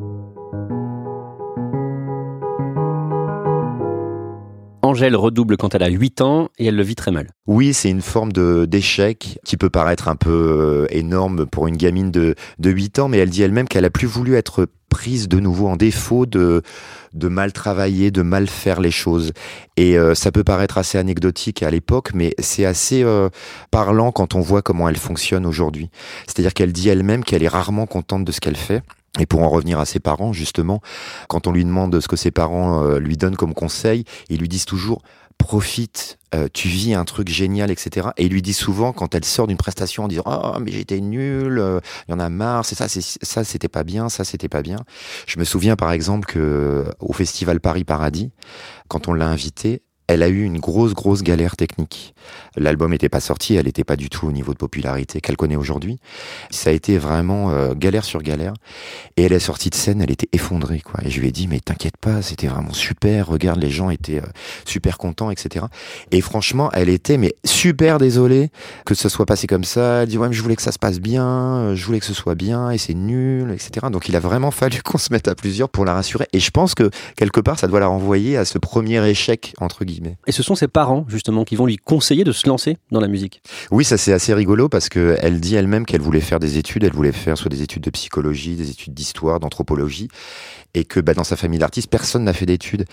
Angèle 4.84 5.16
redouble 5.16 5.56
quand 5.56 5.74
elle 5.74 5.82
a 5.82 5.88
8 5.88 6.20
ans 6.20 6.50
et 6.58 6.66
elle 6.66 6.76
le 6.76 6.82
vit 6.82 6.94
très 6.94 7.10
mal. 7.10 7.28
Oui, 7.46 7.72
c'est 7.72 7.90
une 7.90 8.02
forme 8.02 8.32
d'échec 8.32 9.38
qui 9.44 9.56
peut 9.56 9.70
paraître 9.70 10.08
un 10.08 10.16
peu 10.16 10.30
euh, 10.30 10.86
énorme 10.90 11.46
pour 11.46 11.68
une 11.68 11.76
gamine 11.76 12.10
de, 12.10 12.34
de 12.58 12.70
8 12.70 12.98
ans, 12.98 13.08
mais 13.08 13.18
elle 13.18 13.30
dit 13.30 13.42
elle-même 13.42 13.66
qu'elle 13.66 13.86
a 13.86 13.90
plus 13.90 14.06
voulu 14.06 14.34
être 14.34 14.68
prise 14.90 15.26
de 15.26 15.40
nouveau 15.40 15.66
en 15.66 15.76
défaut 15.76 16.24
de 16.24 16.62
de 17.14 17.28
mal 17.28 17.52
travailler, 17.52 18.10
de 18.10 18.22
mal 18.22 18.46
faire 18.48 18.80
les 18.80 18.90
choses. 18.90 19.32
Et 19.76 19.96
euh, 19.96 20.14
ça 20.14 20.32
peut 20.32 20.44
paraître 20.44 20.78
assez 20.78 20.98
anecdotique 20.98 21.62
à 21.62 21.70
l'époque, 21.70 22.10
mais 22.12 22.34
c'est 22.38 22.64
assez 22.64 23.02
euh, 23.02 23.28
parlant 23.70 24.12
quand 24.12 24.34
on 24.34 24.40
voit 24.40 24.62
comment 24.62 24.88
elle 24.88 24.96
fonctionne 24.96 25.46
aujourd'hui. 25.46 25.90
C'est-à-dire 26.26 26.54
qu'elle 26.54 26.72
dit 26.72 26.88
elle-même 26.88 27.24
qu'elle 27.24 27.42
est 27.42 27.48
rarement 27.48 27.86
contente 27.86 28.24
de 28.24 28.32
ce 28.32 28.40
qu'elle 28.40 28.56
fait. 28.56 28.82
Et 29.20 29.26
pour 29.26 29.42
en 29.42 29.48
revenir 29.48 29.78
à 29.78 29.84
ses 29.84 30.00
parents, 30.00 30.32
justement, 30.32 30.80
quand 31.28 31.46
on 31.46 31.52
lui 31.52 31.64
demande 31.64 32.00
ce 32.00 32.08
que 32.08 32.16
ses 32.16 32.32
parents 32.32 32.82
euh, 32.82 32.98
lui 32.98 33.16
donnent 33.16 33.36
comme 33.36 33.54
conseil, 33.54 34.04
ils 34.28 34.40
lui 34.40 34.48
disent 34.48 34.64
toujours 34.64 35.02
profite, 35.38 36.18
euh, 36.34 36.48
tu 36.52 36.68
vis 36.68 36.94
un 36.94 37.04
truc 37.04 37.28
génial, 37.28 37.70
etc. 37.70 38.08
Et 38.16 38.26
il 38.26 38.32
lui 38.32 38.42
dit 38.42 38.54
souvent 38.54 38.92
quand 38.92 39.14
elle 39.14 39.24
sort 39.24 39.46
d'une 39.46 39.56
prestation 39.56 40.04
en 40.04 40.08
disant 40.08 40.22
ah 40.26 40.54
oh, 40.56 40.60
mais 40.60 40.70
j'étais 40.70 40.98
il 40.98 41.18
euh, 41.18 41.80
y 42.08 42.12
en 42.12 42.20
a 42.20 42.28
marre, 42.28 42.64
c'est 42.64 42.74
ça, 42.74 42.88
c'est 42.88 43.02
ça, 43.02 43.44
c'était 43.44 43.68
pas 43.68 43.84
bien, 43.84 44.08
ça 44.08 44.24
c'était 44.24 44.48
pas 44.48 44.62
bien. 44.62 44.78
Je 45.26 45.38
me 45.38 45.44
souviens 45.44 45.76
par 45.76 45.92
exemple 45.92 46.26
que 46.26 46.84
au 47.00 47.12
festival 47.12 47.60
Paris 47.60 47.84
Paradis, 47.84 48.30
quand 48.88 49.08
on 49.08 49.12
l'a 49.12 49.28
invitée, 49.28 49.82
elle 50.06 50.22
a 50.22 50.28
eu 50.28 50.42
une 50.42 50.58
grosse, 50.58 50.92
grosse 50.92 51.22
galère 51.22 51.56
technique. 51.56 52.14
L'album 52.56 52.90
n'était 52.90 53.08
pas 53.08 53.20
sorti, 53.20 53.54
elle 53.54 53.64
n'était 53.64 53.84
pas 53.84 53.96
du 53.96 54.10
tout 54.10 54.26
au 54.26 54.32
niveau 54.32 54.52
de 54.52 54.58
popularité 54.58 55.20
qu'elle 55.20 55.36
connaît 55.36 55.56
aujourd'hui. 55.56 55.98
Ça 56.50 56.70
a 56.70 56.72
été 56.72 56.98
vraiment 56.98 57.50
euh, 57.50 57.74
galère 57.74 58.04
sur 58.04 58.22
galère. 58.22 58.52
Et 59.16 59.22
elle 59.24 59.32
est 59.32 59.38
sortie 59.38 59.70
de 59.70 59.74
scène, 59.74 60.02
elle 60.02 60.10
était 60.10 60.28
effondrée, 60.32 60.80
quoi. 60.80 61.00
Et 61.04 61.10
je 61.10 61.20
lui 61.20 61.28
ai 61.28 61.32
dit, 61.32 61.48
mais 61.48 61.60
t'inquiète 61.60 61.96
pas, 61.96 62.20
c'était 62.20 62.48
vraiment 62.48 62.72
super. 62.72 63.28
Regarde, 63.28 63.60
les 63.60 63.70
gens 63.70 63.88
étaient 63.88 64.18
euh, 64.18 64.26
super 64.66 64.98
contents, 64.98 65.30
etc. 65.30 65.66
Et 66.10 66.20
franchement, 66.20 66.70
elle 66.72 66.90
était, 66.90 67.16
mais 67.16 67.34
super 67.44 67.98
désolée 67.98 68.50
que 68.84 68.94
ce 68.94 69.08
soit 69.08 69.26
passé 69.26 69.46
comme 69.46 69.64
ça. 69.64 70.02
Elle 70.02 70.08
dit, 70.08 70.18
ouais, 70.18 70.28
mais 70.28 70.34
je 70.34 70.42
voulais 70.42 70.56
que 70.56 70.62
ça 70.62 70.72
se 70.72 70.78
passe 70.78 71.00
bien, 71.00 71.26
euh, 71.26 71.74
je 71.74 71.84
voulais 71.86 72.00
que 72.00 72.06
ce 72.06 72.14
soit 72.14 72.34
bien, 72.34 72.70
et 72.70 72.78
c'est 72.78 72.94
nul, 72.94 73.50
etc. 73.52 73.86
Donc 73.90 74.08
il 74.08 74.16
a 74.16 74.20
vraiment 74.20 74.50
fallu 74.50 74.82
qu'on 74.82 74.98
se 74.98 75.12
mette 75.12 75.28
à 75.28 75.34
plusieurs 75.34 75.70
pour 75.70 75.86
la 75.86 75.94
rassurer. 75.94 76.26
Et 76.34 76.40
je 76.40 76.50
pense 76.50 76.74
que 76.74 76.90
quelque 77.16 77.40
part, 77.40 77.58
ça 77.58 77.68
doit 77.68 77.80
la 77.80 77.86
renvoyer 77.86 78.36
à 78.36 78.44
ce 78.44 78.58
premier 78.58 79.06
échec, 79.08 79.54
entre 79.60 79.84
guillemets 79.84 79.93
et 80.26 80.32
ce 80.32 80.42
sont 80.42 80.54
ses 80.54 80.68
parents, 80.68 81.04
justement, 81.08 81.44
qui 81.44 81.56
vont 81.56 81.66
lui 81.66 81.76
conseiller 81.76 82.24
de 82.24 82.32
se 82.32 82.48
lancer 82.48 82.76
dans 82.90 83.00
la 83.00 83.08
musique. 83.08 83.42
Oui, 83.70 83.84
ça 83.84 83.96
c'est 83.96 84.12
assez 84.12 84.34
rigolo 84.34 84.68
parce 84.68 84.88
qu'elle 84.88 85.40
dit 85.40 85.54
elle-même 85.54 85.86
qu'elle 85.86 86.00
voulait 86.00 86.20
faire 86.20 86.40
des 86.40 86.58
études, 86.58 86.84
elle 86.84 86.92
voulait 86.92 87.12
faire 87.12 87.36
soit 87.36 87.48
des 87.48 87.62
études 87.62 87.82
de 87.82 87.90
psychologie, 87.90 88.56
des 88.56 88.70
études 88.70 88.94
d'histoire, 88.94 89.40
d'anthropologie, 89.40 90.08
et 90.74 90.84
que 90.84 91.00
bah, 91.00 91.14
dans 91.14 91.24
sa 91.24 91.36
famille 91.36 91.58
d'artistes, 91.58 91.88
personne 91.88 92.24
n'a 92.24 92.32
fait 92.32 92.46
d'études. 92.46 92.84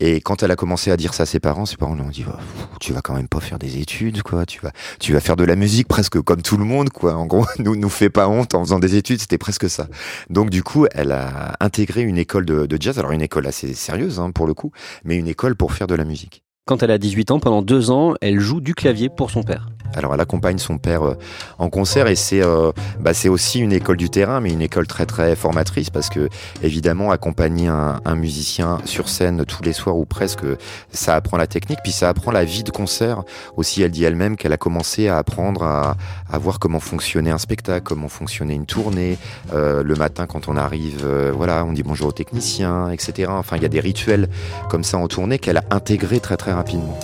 Et 0.00 0.20
quand 0.20 0.42
elle 0.42 0.50
a 0.50 0.56
commencé 0.56 0.90
à 0.90 0.96
dire 0.96 1.14
ça 1.14 1.22
à 1.22 1.26
ses 1.26 1.40
parents, 1.40 1.66
ses 1.66 1.76
parents 1.76 1.94
lui 1.94 2.02
ont 2.02 2.08
dit 2.08 2.24
oh, 2.28 2.36
Tu 2.80 2.92
vas 2.92 3.00
quand 3.00 3.14
même 3.14 3.28
pas 3.28 3.40
faire 3.40 3.58
des 3.58 3.78
études, 3.78 4.22
quoi. 4.22 4.44
Tu 4.44 4.60
vas, 4.60 4.72
tu 4.98 5.12
vas 5.12 5.20
faire 5.20 5.36
de 5.36 5.44
la 5.44 5.56
musique 5.56 5.88
presque 5.88 6.20
comme 6.20 6.42
tout 6.42 6.56
le 6.56 6.64
monde, 6.64 6.90
quoi. 6.90 7.14
En 7.14 7.26
gros, 7.26 7.46
nous, 7.58 7.76
nous 7.76 7.88
fait 7.88 8.10
pas 8.10 8.28
honte 8.28 8.54
en 8.54 8.64
faisant 8.64 8.78
des 8.78 8.96
études, 8.96 9.20
c'était 9.20 9.38
presque 9.38 9.70
ça. 9.70 9.88
Donc 10.30 10.50
du 10.50 10.62
coup, 10.62 10.86
elle 10.92 11.12
a 11.12 11.56
intégré 11.60 12.02
une 12.02 12.18
école 12.18 12.44
de, 12.44 12.66
de 12.66 12.76
jazz, 12.80 12.98
alors 12.98 13.12
une 13.12 13.22
école 13.22 13.46
assez 13.46 13.72
sérieuse 13.74 14.18
hein, 14.18 14.30
pour 14.30 14.46
le 14.46 14.54
coup, 14.54 14.72
mais 15.04 15.16
une 15.16 15.28
école 15.28 15.54
pour 15.54 15.72
faire 15.72 15.86
de 15.86 15.94
la 15.94 16.04
musique. 16.04 16.42
Quand 16.68 16.82
elle 16.82 16.90
a 16.90 16.98
18 16.98 17.30
ans, 17.30 17.40
pendant 17.40 17.62
deux 17.62 17.90
ans, 17.90 18.12
elle 18.20 18.40
joue 18.40 18.60
du 18.60 18.74
clavier 18.74 19.08
pour 19.08 19.30
son 19.30 19.42
père. 19.42 19.70
Alors 19.94 20.14
elle 20.14 20.20
accompagne 20.20 20.58
son 20.58 20.78
père 20.78 21.02
euh, 21.02 21.18
en 21.58 21.70
concert 21.70 22.06
et 22.08 22.16
c'est 22.16 22.42
euh, 22.42 22.72
bah, 23.00 23.12
aussi 23.28 23.60
une 23.60 23.72
école 23.72 23.96
du 23.96 24.10
terrain, 24.10 24.40
mais 24.40 24.52
une 24.52 24.62
école 24.62 24.86
très 24.86 25.06
très 25.06 25.34
formatrice 25.36 25.90
parce 25.90 26.08
que 26.08 26.28
évidemment 26.62 27.10
accompagner 27.10 27.68
un, 27.68 28.00
un 28.04 28.14
musicien 28.14 28.78
sur 28.84 29.08
scène 29.08 29.44
tous 29.44 29.62
les 29.62 29.72
soirs 29.72 29.96
ou 29.96 30.04
presque, 30.04 30.44
ça 30.92 31.14
apprend 31.14 31.36
la 31.36 31.46
technique, 31.46 31.78
puis 31.82 31.92
ça 31.92 32.08
apprend 32.08 32.30
la 32.30 32.44
vie 32.44 32.64
de 32.64 32.70
concert 32.70 33.22
aussi. 33.56 33.82
Elle 33.82 33.90
dit 33.90 34.04
elle-même 34.04 34.36
qu'elle 34.36 34.52
a 34.52 34.56
commencé 34.56 35.08
à 35.08 35.18
apprendre 35.18 35.62
à, 35.62 35.96
à, 36.30 36.38
voir 36.38 36.58
comment 36.58 36.80
fonctionnait 36.80 37.30
un 37.30 37.38
spectacle, 37.38 37.84
comment 37.84 38.08
fonctionnait 38.08 38.54
une 38.54 38.66
tournée. 38.66 39.18
Euh, 39.52 39.82
le 39.82 39.94
matin 39.94 40.26
quand 40.26 40.48
on 40.48 40.56
arrive, 40.56 41.02
euh, 41.04 41.32
voilà, 41.34 41.64
on 41.64 41.72
dit 41.72 41.82
bonjour 41.82 42.08
au 42.08 42.12
technicien, 42.12 42.90
etc. 42.90 43.30
Enfin, 43.30 43.56
il 43.56 43.62
y 43.62 43.66
a 43.66 43.70
des 43.70 43.80
rituels 43.80 44.28
comme 44.68 44.84
ça 44.84 44.98
en 44.98 45.08
tournée 45.08 45.38
qu'elle 45.38 45.58
a 45.58 45.64
intégrés 45.70 46.20
très 46.20 46.36
très 46.36 46.52
rapidement. 46.52 46.98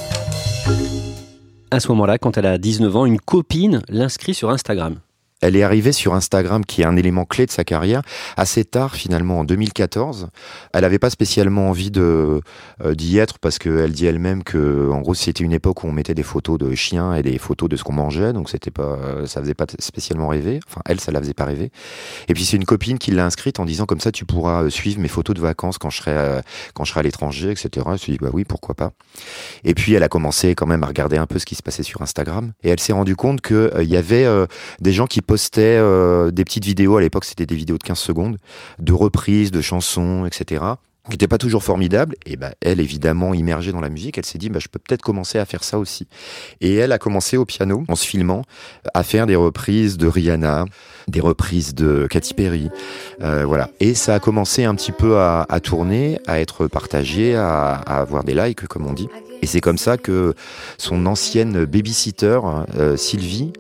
À 1.74 1.80
ce 1.80 1.88
moment-là, 1.88 2.18
quand 2.18 2.38
elle 2.38 2.46
a 2.46 2.56
19 2.56 2.96
ans, 2.96 3.04
une 3.04 3.18
copine 3.18 3.82
l'inscrit 3.88 4.32
sur 4.32 4.50
Instagram. 4.50 5.00
Elle 5.44 5.56
est 5.56 5.62
arrivée 5.62 5.92
sur 5.92 6.14
Instagram, 6.14 6.64
qui 6.64 6.80
est 6.80 6.86
un 6.86 6.96
élément 6.96 7.26
clé 7.26 7.44
de 7.44 7.50
sa 7.50 7.64
carrière, 7.64 8.00
assez 8.38 8.64
tard 8.64 8.94
finalement, 8.94 9.40
en 9.40 9.44
2014. 9.44 10.28
Elle 10.72 10.80
n'avait 10.80 10.98
pas 10.98 11.10
spécialement 11.10 11.68
envie 11.68 11.90
de 11.90 12.40
euh, 12.82 12.94
d'y 12.94 13.18
être 13.18 13.38
parce 13.38 13.58
qu'elle 13.58 13.92
dit 13.92 14.06
elle-même 14.06 14.42
que, 14.42 14.88
en 14.90 15.02
gros, 15.02 15.12
c'était 15.12 15.44
une 15.44 15.52
époque 15.52 15.84
où 15.84 15.86
on 15.86 15.92
mettait 15.92 16.14
des 16.14 16.22
photos 16.22 16.56
de 16.56 16.74
chiens 16.74 17.14
et 17.14 17.22
des 17.22 17.36
photos 17.36 17.68
de 17.68 17.76
ce 17.76 17.84
qu'on 17.84 17.92
mangeait, 17.92 18.32
donc 18.32 18.48
c'était 18.48 18.70
pas, 18.70 18.96
ça 19.26 19.42
faisait 19.42 19.52
pas 19.52 19.66
spécialement 19.78 20.28
rêver. 20.28 20.60
Enfin, 20.66 20.80
elle, 20.86 20.98
ça 20.98 21.12
la 21.12 21.20
faisait 21.20 21.34
pas 21.34 21.44
rêver. 21.44 21.70
Et 22.28 22.32
puis 22.32 22.46
c'est 22.46 22.56
une 22.56 22.64
copine 22.64 22.98
qui 22.98 23.10
l'a 23.10 23.26
inscrite 23.26 23.60
en 23.60 23.66
disant 23.66 23.84
comme 23.84 24.00
ça, 24.00 24.12
tu 24.12 24.24
pourras 24.24 24.62
euh, 24.62 24.70
suivre 24.70 24.98
mes 24.98 25.08
photos 25.08 25.36
de 25.36 25.42
vacances 25.42 25.76
quand 25.76 25.90
je 25.90 25.98
serai 25.98 26.12
euh, 26.12 26.40
quand 26.72 26.84
je 26.84 26.90
serai 26.90 27.00
à 27.00 27.02
l'étranger, 27.02 27.50
etc. 27.50 27.86
Je 28.00 28.12
dit 28.12 28.18
bah 28.18 28.30
oui, 28.32 28.44
pourquoi 28.44 28.74
pas. 28.74 28.92
Et 29.62 29.74
puis 29.74 29.92
elle 29.92 30.04
a 30.04 30.08
commencé 30.08 30.54
quand 30.54 30.66
même 30.66 30.84
à 30.84 30.86
regarder 30.86 31.18
un 31.18 31.26
peu 31.26 31.38
ce 31.38 31.44
qui 31.44 31.54
se 31.54 31.62
passait 31.62 31.82
sur 31.82 32.00
Instagram 32.00 32.52
et 32.62 32.70
elle 32.70 32.80
s'est 32.80 32.94
rendue 32.94 33.16
compte 33.16 33.42
que 33.42 33.70
il 33.82 33.88
y 33.90 33.98
avait 33.98 34.26
des 34.80 34.92
gens 34.92 35.06
qui 35.06 35.20
postait 35.34 35.78
euh, 35.80 36.30
des 36.30 36.44
petites 36.44 36.64
vidéos, 36.64 36.96
à 36.96 37.00
l'époque 37.00 37.24
c'était 37.24 37.44
des 37.44 37.56
vidéos 37.56 37.76
de 37.76 37.82
15 37.82 37.98
secondes, 37.98 38.38
de 38.78 38.92
reprises, 38.92 39.50
de 39.50 39.60
chansons, 39.60 40.26
etc 40.26 40.64
qui 41.06 41.10
n'était 41.10 41.28
pas 41.28 41.36
toujours 41.36 41.62
formidable, 41.62 42.14
et 42.24 42.36
ben 42.36 42.52
elle 42.62 42.80
évidemment 42.80 43.34
immergée 43.34 43.72
dans 43.72 43.82
la 43.82 43.90
musique, 43.90 44.16
elle 44.16 44.24
s'est 44.24 44.38
dit 44.38 44.48
bah, 44.48 44.58
je 44.58 44.68
peux 44.68 44.78
peut-être 44.78 45.02
commencer 45.02 45.38
à 45.38 45.44
faire 45.44 45.62
ça 45.62 45.78
aussi. 45.78 46.06
Et 46.62 46.76
elle 46.76 46.92
a 46.92 46.98
commencé 46.98 47.36
au 47.36 47.44
piano 47.44 47.84
en 47.88 47.94
se 47.94 48.06
filmant 48.06 48.42
à 48.94 49.02
faire 49.02 49.26
des 49.26 49.36
reprises 49.36 49.98
de 49.98 50.06
Rihanna, 50.06 50.64
des 51.08 51.20
reprises 51.20 51.74
de 51.74 52.06
Katy 52.08 52.32
Perry, 52.32 52.70
euh, 53.20 53.44
voilà. 53.44 53.68
Et 53.80 53.92
ça 53.92 54.14
a 54.14 54.18
commencé 54.18 54.64
un 54.64 54.74
petit 54.74 54.92
peu 54.92 55.18
à, 55.18 55.44
à 55.50 55.60
tourner, 55.60 56.20
à 56.26 56.40
être 56.40 56.68
partagé, 56.68 57.36
à, 57.36 57.74
à, 57.74 57.98
avoir 57.98 58.24
des 58.24 58.32
likes 58.32 58.66
comme 58.66 58.86
on 58.86 58.94
dit. 58.94 59.08
Et 59.42 59.46
c'est 59.46 59.60
comme 59.60 59.78
ça 59.78 59.96
que 59.96 60.34
son 60.78 61.06
ancienne 61.06 61.64
babysitter 61.64 62.40
euh, 62.78 62.96
Sylvie 62.96 63.52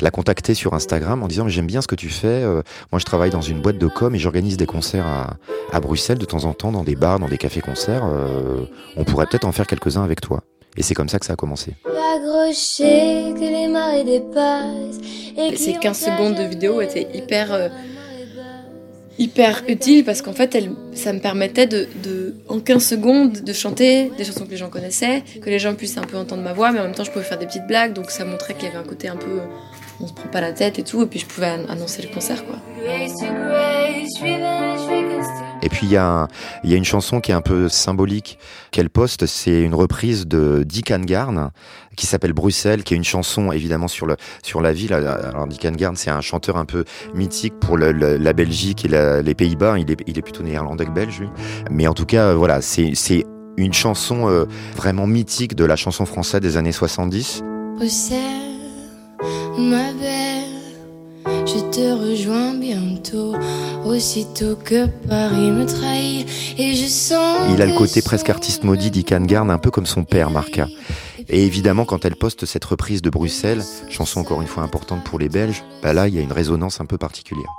l'a 0.00 0.10
contacté 0.10 0.54
sur 0.54 0.74
Instagram 0.74 1.22
en 1.22 1.28
disant 1.28 1.48
j'aime 1.48 1.66
bien 1.66 1.80
ce 1.80 1.86
que 1.86 1.94
tu 1.94 2.08
fais. 2.08 2.26
Euh, 2.26 2.62
moi, 2.90 2.98
je 2.98 3.04
travaille 3.04 3.30
dans 3.30 3.40
une 3.40 3.60
boîte 3.60 3.78
de 3.78 3.86
com 3.86 4.14
et 4.14 4.18
j'organise 4.18 4.56
des 4.56 4.66
concerts 4.66 5.06
à, 5.06 5.36
à, 5.72 5.80
Bruxelles 5.80 6.18
de 6.18 6.24
temps 6.24 6.44
en 6.44 6.52
temps, 6.52 6.72
dans 6.72 6.84
des 6.84 6.96
bars, 6.96 7.18
dans 7.18 7.28
des 7.28 7.38
cafés-concerts. 7.38 8.04
Euh, 8.04 8.64
on 8.96 9.04
pourrait 9.04 9.26
peut-être 9.26 9.46
en 9.46 9.52
faire 9.52 9.66
quelques-uns 9.66 10.04
avec 10.04 10.20
toi. 10.20 10.42
Et 10.76 10.82
c'est 10.82 10.94
comme 10.94 11.08
ça 11.08 11.18
que 11.18 11.26
ça 11.26 11.34
a 11.34 11.36
commencé. 11.36 11.74
Ces 15.56 15.74
15 15.74 15.98
secondes 15.98 16.34
de 16.34 16.44
vidéo 16.44 16.80
étaient 16.80 17.08
hyper, 17.14 17.52
euh, 17.52 17.68
hyper 19.22 19.62
utiles 19.68 20.04
parce 20.04 20.20
qu'en 20.20 20.32
fait, 20.32 20.54
elle, 20.54 20.72
ça 20.94 21.12
me 21.12 21.20
permettait 21.20 21.66
de, 21.66 21.86
de, 22.02 22.34
en 22.48 22.58
15 22.58 22.84
secondes, 22.84 23.32
de 23.32 23.52
chanter 23.52 24.10
des 24.18 24.24
chansons 24.24 24.46
que 24.46 24.50
les 24.50 24.56
gens 24.56 24.68
connaissaient, 24.68 25.22
que 25.40 25.48
les 25.48 25.58
gens 25.58 25.74
puissent 25.74 25.96
un 25.96 26.02
peu 26.02 26.16
entendre 26.16 26.42
ma 26.42 26.52
voix, 26.52 26.72
mais 26.72 26.80
en 26.80 26.84
même 26.84 26.94
temps, 26.94 27.04
je 27.04 27.10
pouvais 27.10 27.24
faire 27.24 27.38
des 27.38 27.46
petites 27.46 27.66
blagues, 27.66 27.92
donc 27.92 28.10
ça 28.10 28.24
montrait 28.24 28.54
qu'il 28.54 28.64
y 28.64 28.66
avait 28.68 28.78
un 28.78 28.82
côté 28.82 29.08
un 29.08 29.16
peu 29.16 29.38
on 30.00 30.06
se 30.06 30.12
prend 30.12 30.28
pas 30.28 30.40
la 30.40 30.52
tête 30.52 30.78
et 30.78 30.84
tout, 30.84 31.02
et 31.02 31.06
puis 31.06 31.18
je 31.18 31.26
pouvais 31.26 31.46
annoncer 31.68 32.02
le 32.02 32.08
concert, 32.12 32.44
quoi. 32.44 32.56
Et 35.64 35.68
puis 35.68 35.86
il 35.86 35.92
y, 35.92 35.96
a 35.96 36.26
y 36.64 36.74
a 36.74 36.76
une 36.76 36.84
chanson 36.84 37.20
qui 37.20 37.30
est 37.30 37.34
un 37.34 37.40
peu 37.40 37.68
symbolique 37.68 38.38
qu'elle 38.72 38.90
poste, 38.90 39.26
c'est 39.26 39.62
une 39.62 39.74
reprise 39.74 40.26
de 40.26 40.64
Dick 40.64 40.90
Angarn 40.90 41.50
qui 41.96 42.06
s'appelle 42.06 42.32
Bruxelles, 42.32 42.82
qui 42.82 42.94
est 42.94 42.96
une 42.96 43.04
chanson 43.04 43.52
évidemment 43.52 43.86
sur 43.86 44.06
le 44.06 44.16
sur 44.42 44.60
la 44.60 44.72
ville. 44.72 44.92
Alors 44.92 45.46
Dick 45.46 45.64
Angarn, 45.64 45.94
c'est 45.94 46.10
un 46.10 46.20
chanteur 46.20 46.56
un 46.56 46.64
peu 46.64 46.84
mythique 47.14 47.54
pour 47.60 47.76
le, 47.76 47.92
le, 47.92 48.16
la 48.16 48.32
Belgique 48.32 48.84
et 48.84 48.88
la, 48.88 49.22
les 49.22 49.34
Pays-Bas. 49.34 49.78
Il 49.78 49.90
est, 49.90 50.02
il 50.06 50.18
est 50.18 50.22
plutôt 50.22 50.42
néerlandais 50.42 50.86
que 50.86 50.90
belge, 50.90 51.20
lui. 51.20 51.28
Mais 51.70 51.86
en 51.86 51.94
tout 51.94 52.06
cas, 52.06 52.34
voilà, 52.34 52.60
c'est 52.60 52.92
c'est 52.94 53.24
une 53.56 53.72
chanson 53.72 54.28
euh, 54.28 54.46
vraiment 54.74 55.06
mythique 55.06 55.54
de 55.54 55.64
la 55.64 55.76
chanson 55.76 56.06
française 56.06 56.40
des 56.40 56.56
années 56.56 56.72
70. 56.72 57.42
Bruxelles 57.76 58.41
ma 59.58 59.92
belle, 59.92 61.46
je 61.46 61.60
te 61.70 62.10
rejoins 62.10 62.54
bientôt, 62.54 63.34
aussitôt 63.84 64.56
que 64.56 64.86
Paris 65.08 65.50
me 65.50 65.66
trahit 65.66 66.26
et 66.58 66.74
je 66.74 66.86
sens. 66.86 67.50
Il 67.52 67.60
a 67.62 67.66
le 67.66 67.76
côté 67.76 68.02
presque 68.02 68.30
artiste 68.30 68.64
maudit 68.64 68.90
d'Ikan 68.90 69.20
Garn, 69.20 69.50
un 69.50 69.58
peu 69.58 69.70
comme 69.70 69.86
son 69.86 70.04
père, 70.04 70.30
Marca. 70.30 70.66
Et 71.28 71.44
évidemment, 71.44 71.84
quand 71.84 72.04
elle 72.04 72.16
poste 72.16 72.46
cette 72.46 72.64
reprise 72.64 73.02
de 73.02 73.10
Bruxelles, 73.10 73.62
chanson 73.88 74.20
encore 74.20 74.42
une 74.42 74.48
fois 74.48 74.62
importante 74.62 75.04
pour 75.04 75.18
les 75.18 75.28
Belges, 75.28 75.62
bah 75.82 75.92
là, 75.92 76.08
il 76.08 76.14
y 76.14 76.18
a 76.18 76.22
une 76.22 76.32
résonance 76.32 76.80
un 76.80 76.86
peu 76.86 76.98
particulière. 76.98 77.50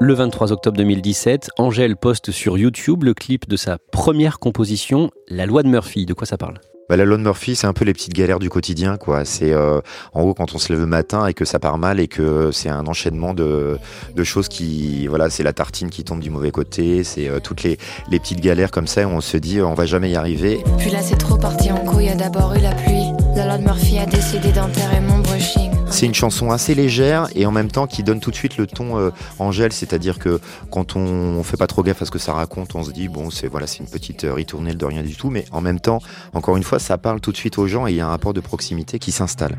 Le 0.00 0.12
23 0.12 0.52
octobre 0.52 0.76
2017, 0.76 1.50
Angèle 1.56 1.96
poste 1.96 2.30
sur 2.30 2.58
YouTube 2.58 3.02
le 3.04 3.14
clip 3.14 3.48
de 3.48 3.56
sa 3.56 3.78
première 3.78 4.38
composition, 4.38 5.10
La 5.28 5.46
loi 5.46 5.62
de 5.62 5.68
Murphy. 5.68 6.04
De 6.04 6.12
quoi 6.12 6.26
ça 6.26 6.36
parle? 6.36 6.60
Bah, 6.88 6.96
la 6.96 7.04
loi 7.04 7.16
de 7.16 7.22
Murphy, 7.22 7.56
c'est 7.56 7.66
un 7.66 7.72
peu 7.72 7.84
les 7.84 7.92
petites 7.92 8.14
galères 8.14 8.38
du 8.38 8.48
quotidien, 8.48 8.96
quoi. 8.96 9.24
C'est 9.24 9.52
euh, 9.52 9.80
en 10.12 10.22
gros 10.22 10.34
quand 10.34 10.54
on 10.54 10.58
se 10.58 10.72
lève 10.72 10.80
le 10.80 10.86
matin 10.86 11.26
et 11.26 11.34
que 11.34 11.44
ça 11.44 11.58
part 11.58 11.78
mal 11.78 12.00
et 12.00 12.08
que 12.08 12.50
c'est 12.52 12.68
un 12.68 12.86
enchaînement 12.86 13.34
de, 13.34 13.78
de 14.14 14.24
choses 14.24 14.48
qui, 14.48 15.06
voilà, 15.06 15.30
c'est 15.30 15.42
la 15.42 15.52
tartine 15.52 15.90
qui 15.90 16.04
tombe 16.04 16.20
du 16.20 16.30
mauvais 16.30 16.50
côté, 16.50 17.04
c'est 17.04 17.28
euh, 17.28 17.40
toutes 17.40 17.62
les, 17.62 17.78
les 18.10 18.18
petites 18.18 18.40
galères 18.40 18.70
comme 18.70 18.86
ça. 18.86 19.06
Où 19.06 19.10
on 19.10 19.20
se 19.20 19.36
dit, 19.36 19.60
on 19.60 19.74
va 19.74 19.86
jamais 19.86 20.10
y 20.10 20.16
arriver. 20.16 20.60
Puis 20.78 20.90
là, 20.90 21.00
c'est 21.02 21.18
trop 21.18 21.36
parti 21.36 21.70
en 21.70 21.78
couille. 21.78 22.04
Il 22.06 22.08
y 22.08 22.12
a 22.12 22.14
d'abord 22.14 22.54
eu 22.54 22.60
la 22.60 22.72
pluie. 22.72 23.15
La 23.56 23.62
loi 23.62 23.72
de 23.72 23.78
Murphy 23.78 23.98
a 23.98 24.04
décidé 24.04 24.52
d'enterrer 24.52 25.00
mon 25.00 25.20
brushing. 25.20 25.70
C'est 25.88 26.04
une 26.04 26.14
chanson 26.14 26.50
assez 26.50 26.74
légère 26.74 27.28
et 27.34 27.46
en 27.46 27.52
même 27.52 27.70
temps 27.70 27.86
qui 27.86 28.02
donne 28.02 28.20
tout 28.20 28.30
de 28.30 28.36
suite 28.36 28.58
le 28.58 28.66
ton 28.66 28.98
euh, 28.98 29.10
Angèle, 29.38 29.72
c'est-à-dire 29.72 30.18
que 30.18 30.40
quand 30.70 30.94
on 30.94 31.42
fait 31.42 31.56
pas 31.56 31.66
trop 31.66 31.82
gaffe 31.82 32.02
à 32.02 32.04
ce 32.04 32.10
que 32.10 32.18
ça 32.18 32.34
raconte, 32.34 32.74
on 32.74 32.82
se 32.82 32.90
dit 32.90 33.08
bon 33.08 33.30
c'est 33.30 33.46
voilà 33.46 33.66
c'est 33.66 33.78
une 33.78 33.88
petite 33.88 34.24
euh, 34.24 34.34
ritournelle 34.34 34.76
de 34.76 34.84
rien 34.84 35.02
du 35.02 35.16
tout, 35.16 35.30
mais 35.30 35.46
en 35.52 35.62
même 35.62 35.80
temps, 35.80 36.00
encore 36.34 36.58
une 36.58 36.64
fois, 36.64 36.78
ça 36.78 36.98
parle 36.98 37.20
tout 37.20 37.32
de 37.32 37.36
suite 37.38 37.56
aux 37.56 37.66
gens 37.66 37.86
et 37.86 37.92
il 37.92 37.96
y 37.96 38.00
a 38.00 38.06
un 38.06 38.10
rapport 38.10 38.34
de 38.34 38.40
proximité 38.40 38.98
qui 38.98 39.10
s'installe. 39.10 39.56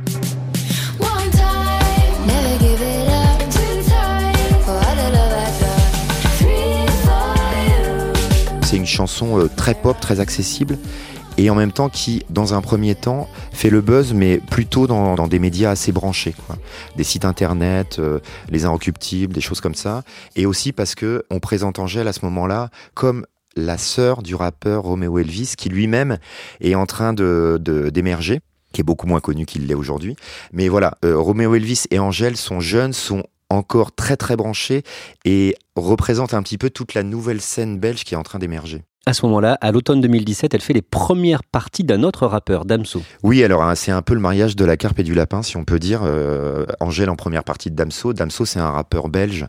C'est 8.63 8.75
une 8.75 8.85
chanson 8.85 9.39
euh, 9.39 9.47
très 9.47 9.73
pop, 9.73 9.97
très 9.99 10.19
accessible 10.19 10.77
et 11.37 11.49
en 11.49 11.55
même 11.55 11.71
temps 11.71 11.89
qui, 11.89 12.25
dans 12.29 12.53
un 12.53 12.61
premier 12.61 12.95
temps, 12.95 13.29
fait 13.51 13.69
le 13.69 13.81
buzz, 13.81 14.13
mais 14.13 14.37
plutôt 14.37 14.87
dans, 14.87 15.15
dans 15.15 15.27
des 15.27 15.39
médias 15.39 15.71
assez 15.71 15.91
branchés, 15.91 16.35
quoi. 16.45 16.57
des 16.95 17.03
sites 17.03 17.25
internet, 17.25 17.99
euh, 17.99 18.19
les 18.49 18.65
inrecuptibles, 18.65 19.33
des 19.33 19.41
choses 19.41 19.61
comme 19.61 19.75
ça, 19.75 20.03
et 20.35 20.45
aussi 20.45 20.71
parce 20.71 20.95
que 20.95 21.23
on 21.29 21.39
présente 21.39 21.79
Angèle 21.79 22.07
à 22.07 22.13
ce 22.13 22.25
moment-là 22.25 22.69
comme 22.93 23.25
la 23.55 23.77
sœur 23.77 24.21
du 24.21 24.35
rappeur 24.35 24.83
Romeo 24.83 25.17
Elvis, 25.17 25.53
qui 25.57 25.69
lui-même 25.69 26.17
est 26.61 26.75
en 26.75 26.85
train 26.85 27.13
de 27.13 27.59
d'émerger 27.91 28.41
qui 28.73 28.81
est 28.81 28.83
beaucoup 28.83 29.07
moins 29.07 29.21
connu 29.21 29.45
qu'il 29.45 29.65
l'est 29.65 29.73
aujourd'hui. 29.73 30.15
Mais 30.51 30.67
voilà, 30.67 30.97
euh, 31.03 31.17
Roméo 31.17 31.55
Elvis 31.55 31.85
et 31.89 31.99
Angèle 31.99 32.37
sont 32.37 32.59
jeunes, 32.59 32.93
sont 32.93 33.23
encore 33.49 33.95
très 33.95 34.17
très 34.17 34.35
branchés 34.35 34.83
et 35.25 35.55
représentent 35.75 36.33
un 36.33 36.43
petit 36.43 36.57
peu 36.57 36.69
toute 36.69 36.93
la 36.93 37.03
nouvelle 37.03 37.41
scène 37.41 37.79
belge 37.79 38.03
qui 38.03 38.13
est 38.13 38.17
en 38.17 38.23
train 38.23 38.39
d'émerger 38.39 38.83
à 39.07 39.13
ce 39.13 39.25
moment-là, 39.25 39.57
à 39.61 39.71
l'automne 39.71 40.01
2017, 40.01 40.53
elle 40.53 40.59
fait 40.59 40.73
les 40.73 40.81
premières 40.81 41.41
parties 41.41 41.85
d'un 41.85 42.03
autre 42.03 42.27
rappeur, 42.27 42.65
Damso. 42.65 43.01
Oui, 43.23 43.41
alors 43.41 43.63
hein, 43.63 43.73
c'est 43.73 43.91
un 43.91 44.01
peu 44.01 44.13
le 44.13 44.19
mariage 44.19 44.57
de 44.57 44.65
la 44.65 44.75
carpe 44.75 44.99
et 44.99 45.03
du 45.03 45.13
lapin, 45.13 45.41
si 45.43 45.55
on 45.55 45.63
peut 45.63 45.79
dire. 45.79 46.01
Euh, 46.03 46.65
Angèle 46.81 47.09
en 47.09 47.15
première 47.15 47.45
partie 47.45 47.71
de 47.71 47.75
Damso. 47.75 48.11
Damso, 48.11 48.43
c'est 48.43 48.59
un 48.59 48.69
rappeur 48.69 49.07
belge 49.07 49.45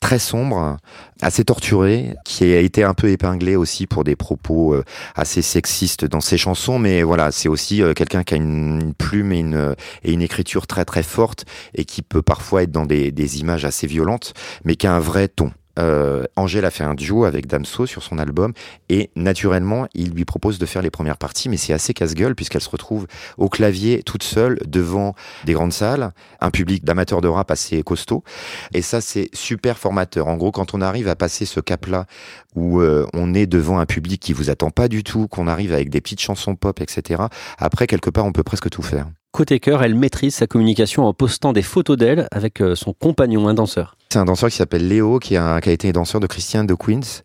très 0.00 0.18
sombre, 0.18 0.76
assez 1.22 1.44
torturé, 1.44 2.16
qui 2.24 2.52
a 2.52 2.58
été 2.58 2.82
un 2.82 2.94
peu 2.94 3.08
épinglé 3.08 3.54
aussi 3.54 3.86
pour 3.86 4.02
des 4.02 4.16
propos 4.16 4.74
euh, 4.74 4.82
assez 5.14 5.40
sexistes 5.40 6.04
dans 6.04 6.20
ses 6.20 6.36
chansons. 6.36 6.80
Mais 6.80 7.04
voilà, 7.04 7.30
c'est 7.30 7.48
aussi 7.48 7.84
euh, 7.84 7.94
quelqu'un 7.94 8.24
qui 8.24 8.34
a 8.34 8.38
une, 8.38 8.92
plume 8.98 9.30
et 9.30 9.38
une, 9.38 9.76
et 10.02 10.12
une 10.12 10.22
écriture 10.22 10.66
très 10.66 10.84
très 10.84 11.04
forte 11.04 11.44
et 11.74 11.84
qui 11.84 12.02
peut 12.02 12.22
parfois 12.22 12.64
être 12.64 12.72
dans 12.72 12.86
des, 12.86 13.12
des 13.12 13.38
images 13.38 13.64
assez 13.64 13.86
violentes, 13.86 14.34
mais 14.64 14.74
qui 14.74 14.88
a 14.88 14.94
un 14.94 15.00
vrai 15.00 15.28
ton 15.28 15.52
euh, 15.78 16.24
Angèle 16.36 16.64
a 16.64 16.70
fait 16.70 16.84
un 16.84 16.94
duo 16.94 17.24
avec 17.24 17.46
Damso 17.46 17.86
sur 17.86 18.02
son 18.02 18.18
album 18.18 18.52
et 18.88 19.10
naturellement 19.16 19.86
il 19.94 20.10
lui 20.10 20.24
propose 20.24 20.58
de 20.58 20.66
faire 20.66 20.82
les 20.82 20.90
premières 20.90 21.18
parties 21.18 21.48
mais 21.48 21.56
c'est 21.56 21.72
assez 21.72 21.94
casse-gueule 21.94 22.34
puisqu'elle 22.34 22.62
se 22.62 22.70
retrouve 22.70 23.06
au 23.36 23.48
clavier 23.48 24.02
toute 24.02 24.22
seule 24.22 24.58
devant 24.66 25.14
des 25.44 25.52
grandes 25.52 25.72
salles, 25.72 26.12
un 26.40 26.50
public 26.50 26.84
d'amateurs 26.84 27.20
de 27.20 27.28
rap 27.28 27.50
assez 27.50 27.82
costaud 27.82 28.24
et 28.72 28.82
ça 28.82 29.00
c'est 29.00 29.28
super 29.34 29.78
formateur. 29.78 30.28
En 30.28 30.36
gros 30.36 30.52
quand 30.52 30.74
on 30.74 30.80
arrive 30.80 31.08
à 31.08 31.16
passer 31.16 31.44
ce 31.44 31.60
cap-là 31.60 32.06
où 32.54 32.80
euh, 32.80 33.06
on 33.12 33.34
est 33.34 33.46
devant 33.46 33.78
un 33.78 33.86
public 33.86 34.20
qui 34.20 34.32
vous 34.32 34.50
attend 34.50 34.70
pas 34.70 34.88
du 34.88 35.04
tout, 35.04 35.28
qu'on 35.28 35.46
arrive 35.46 35.72
avec 35.72 35.90
des 35.90 36.00
petites 36.00 36.20
chansons 36.20 36.56
pop 36.56 36.80
etc. 36.80 37.22
Après 37.58 37.86
quelque 37.86 38.10
part 38.10 38.24
on 38.24 38.32
peut 38.32 38.42
presque 38.44 38.70
tout 38.70 38.82
faire. 38.82 39.06
Côté 39.36 39.60
cœur, 39.60 39.82
elle 39.82 39.94
maîtrise 39.94 40.34
sa 40.34 40.46
communication 40.46 41.04
en 41.04 41.12
postant 41.12 41.52
des 41.52 41.60
photos 41.60 41.98
d'elle 41.98 42.26
avec 42.32 42.62
euh, 42.62 42.74
son 42.74 42.94
compagnon, 42.94 43.48
un 43.48 43.54
danseur. 43.54 43.94
C'est 44.08 44.18
un 44.18 44.24
danseur 44.24 44.48
qui 44.48 44.56
s'appelle 44.56 44.88
Léo, 44.88 45.18
qui 45.18 45.36
a, 45.36 45.60
qui 45.60 45.68
a 45.68 45.72
été 45.72 45.92
danseur 45.92 46.22
de 46.22 46.26
Christian 46.26 46.64
de 46.64 46.74
Queens. 46.74 47.22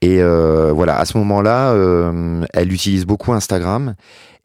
Et 0.00 0.22
euh, 0.22 0.72
voilà, 0.72 0.96
à 0.98 1.04
ce 1.04 1.18
moment-là, 1.18 1.72
euh, 1.72 2.44
elle 2.54 2.72
utilise 2.72 3.06
beaucoup 3.06 3.32
Instagram 3.32 3.96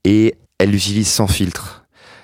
et 0.03 0.35
elle 0.57 0.71
l'utilise 0.71 1.07
sans 1.07 1.27
filtre. 1.27 1.82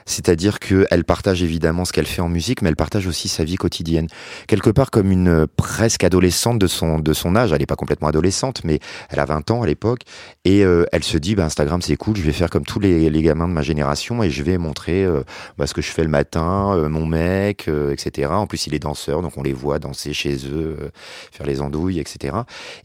C'est-à-dire 0.10 0.60
qu'elle 0.60 1.04
partage 1.06 1.44
évidemment 1.44 1.86
ce 1.86 1.94
qu'elle 1.94 2.08
fait 2.08 2.22
en 2.22 2.30
musique, 2.30 2.63
mais 2.63 2.70
elle 2.70 2.75
partage 2.75 3.06
aussi 3.06 3.28
sa 3.28 3.44
vie 3.44 3.58
quotidienne. 3.58 4.08
Quelque 4.48 4.72
part 4.72 4.89
comme 4.89 5.12
une 5.12 5.46
presque 5.46 6.04
adolescente 6.04 6.58
de 6.58 6.66
son, 6.66 6.98
de 6.98 7.13
son 7.13 7.36
âge. 7.36 7.51
Elle 7.51 7.60
n'est 7.60 7.68
pas 7.68 7.75
complètement 7.75 8.08
adolescente, 8.08 8.62
mais 8.63 8.80
elle 9.10 9.20
a 9.20 9.25
20 9.25 9.51
ans 9.51 9.62
à 9.62 9.68
l'époque. 9.68 10.01
Et 10.46 10.66
euh, 10.66 10.86
elle 10.92 11.04
se 11.04 11.18
dit, 11.18 11.36
bah, 11.36 11.46
Instagram 11.46 11.82
c'est 11.84 11.96
cool, 11.96 12.18
je 12.18 12.24
vais 12.24 12.32
faire 12.32 12.50
comme 12.50 12.66
tous 12.66 12.80
les, 12.80 13.12
les, 13.12 13.22
gamins 13.22 13.48
de 13.48 13.54
ma 13.54 13.62
génération 13.62 14.24
et 14.24 14.32
je 14.32 14.42
vais 14.42 14.58
montrer 14.58 15.04
euh, 15.04 15.22
bah, 15.60 15.68
ce 15.68 15.75
que 15.75 15.82
je 15.82 15.92
fais 15.92 16.04
le 16.04 16.10
matin, 16.10 16.74
euh, 16.75 16.89
mon 16.89 17.06
mec, 17.06 17.68
euh, 17.68 17.92
etc. 17.92 18.30
En 18.32 18.48
plus 18.48 18.66
il 18.66 18.74
est 18.74 18.80
danseur, 18.80 19.22
donc 19.22 19.38
on 19.38 19.44
les 19.44 19.54
voit 19.54 19.78
danser 19.78 20.13
chez 20.13 20.38
eux, 20.51 20.89
faire 21.32 21.46
les 21.46 21.62
andouilles, 21.62 22.00
etc. 22.00 22.36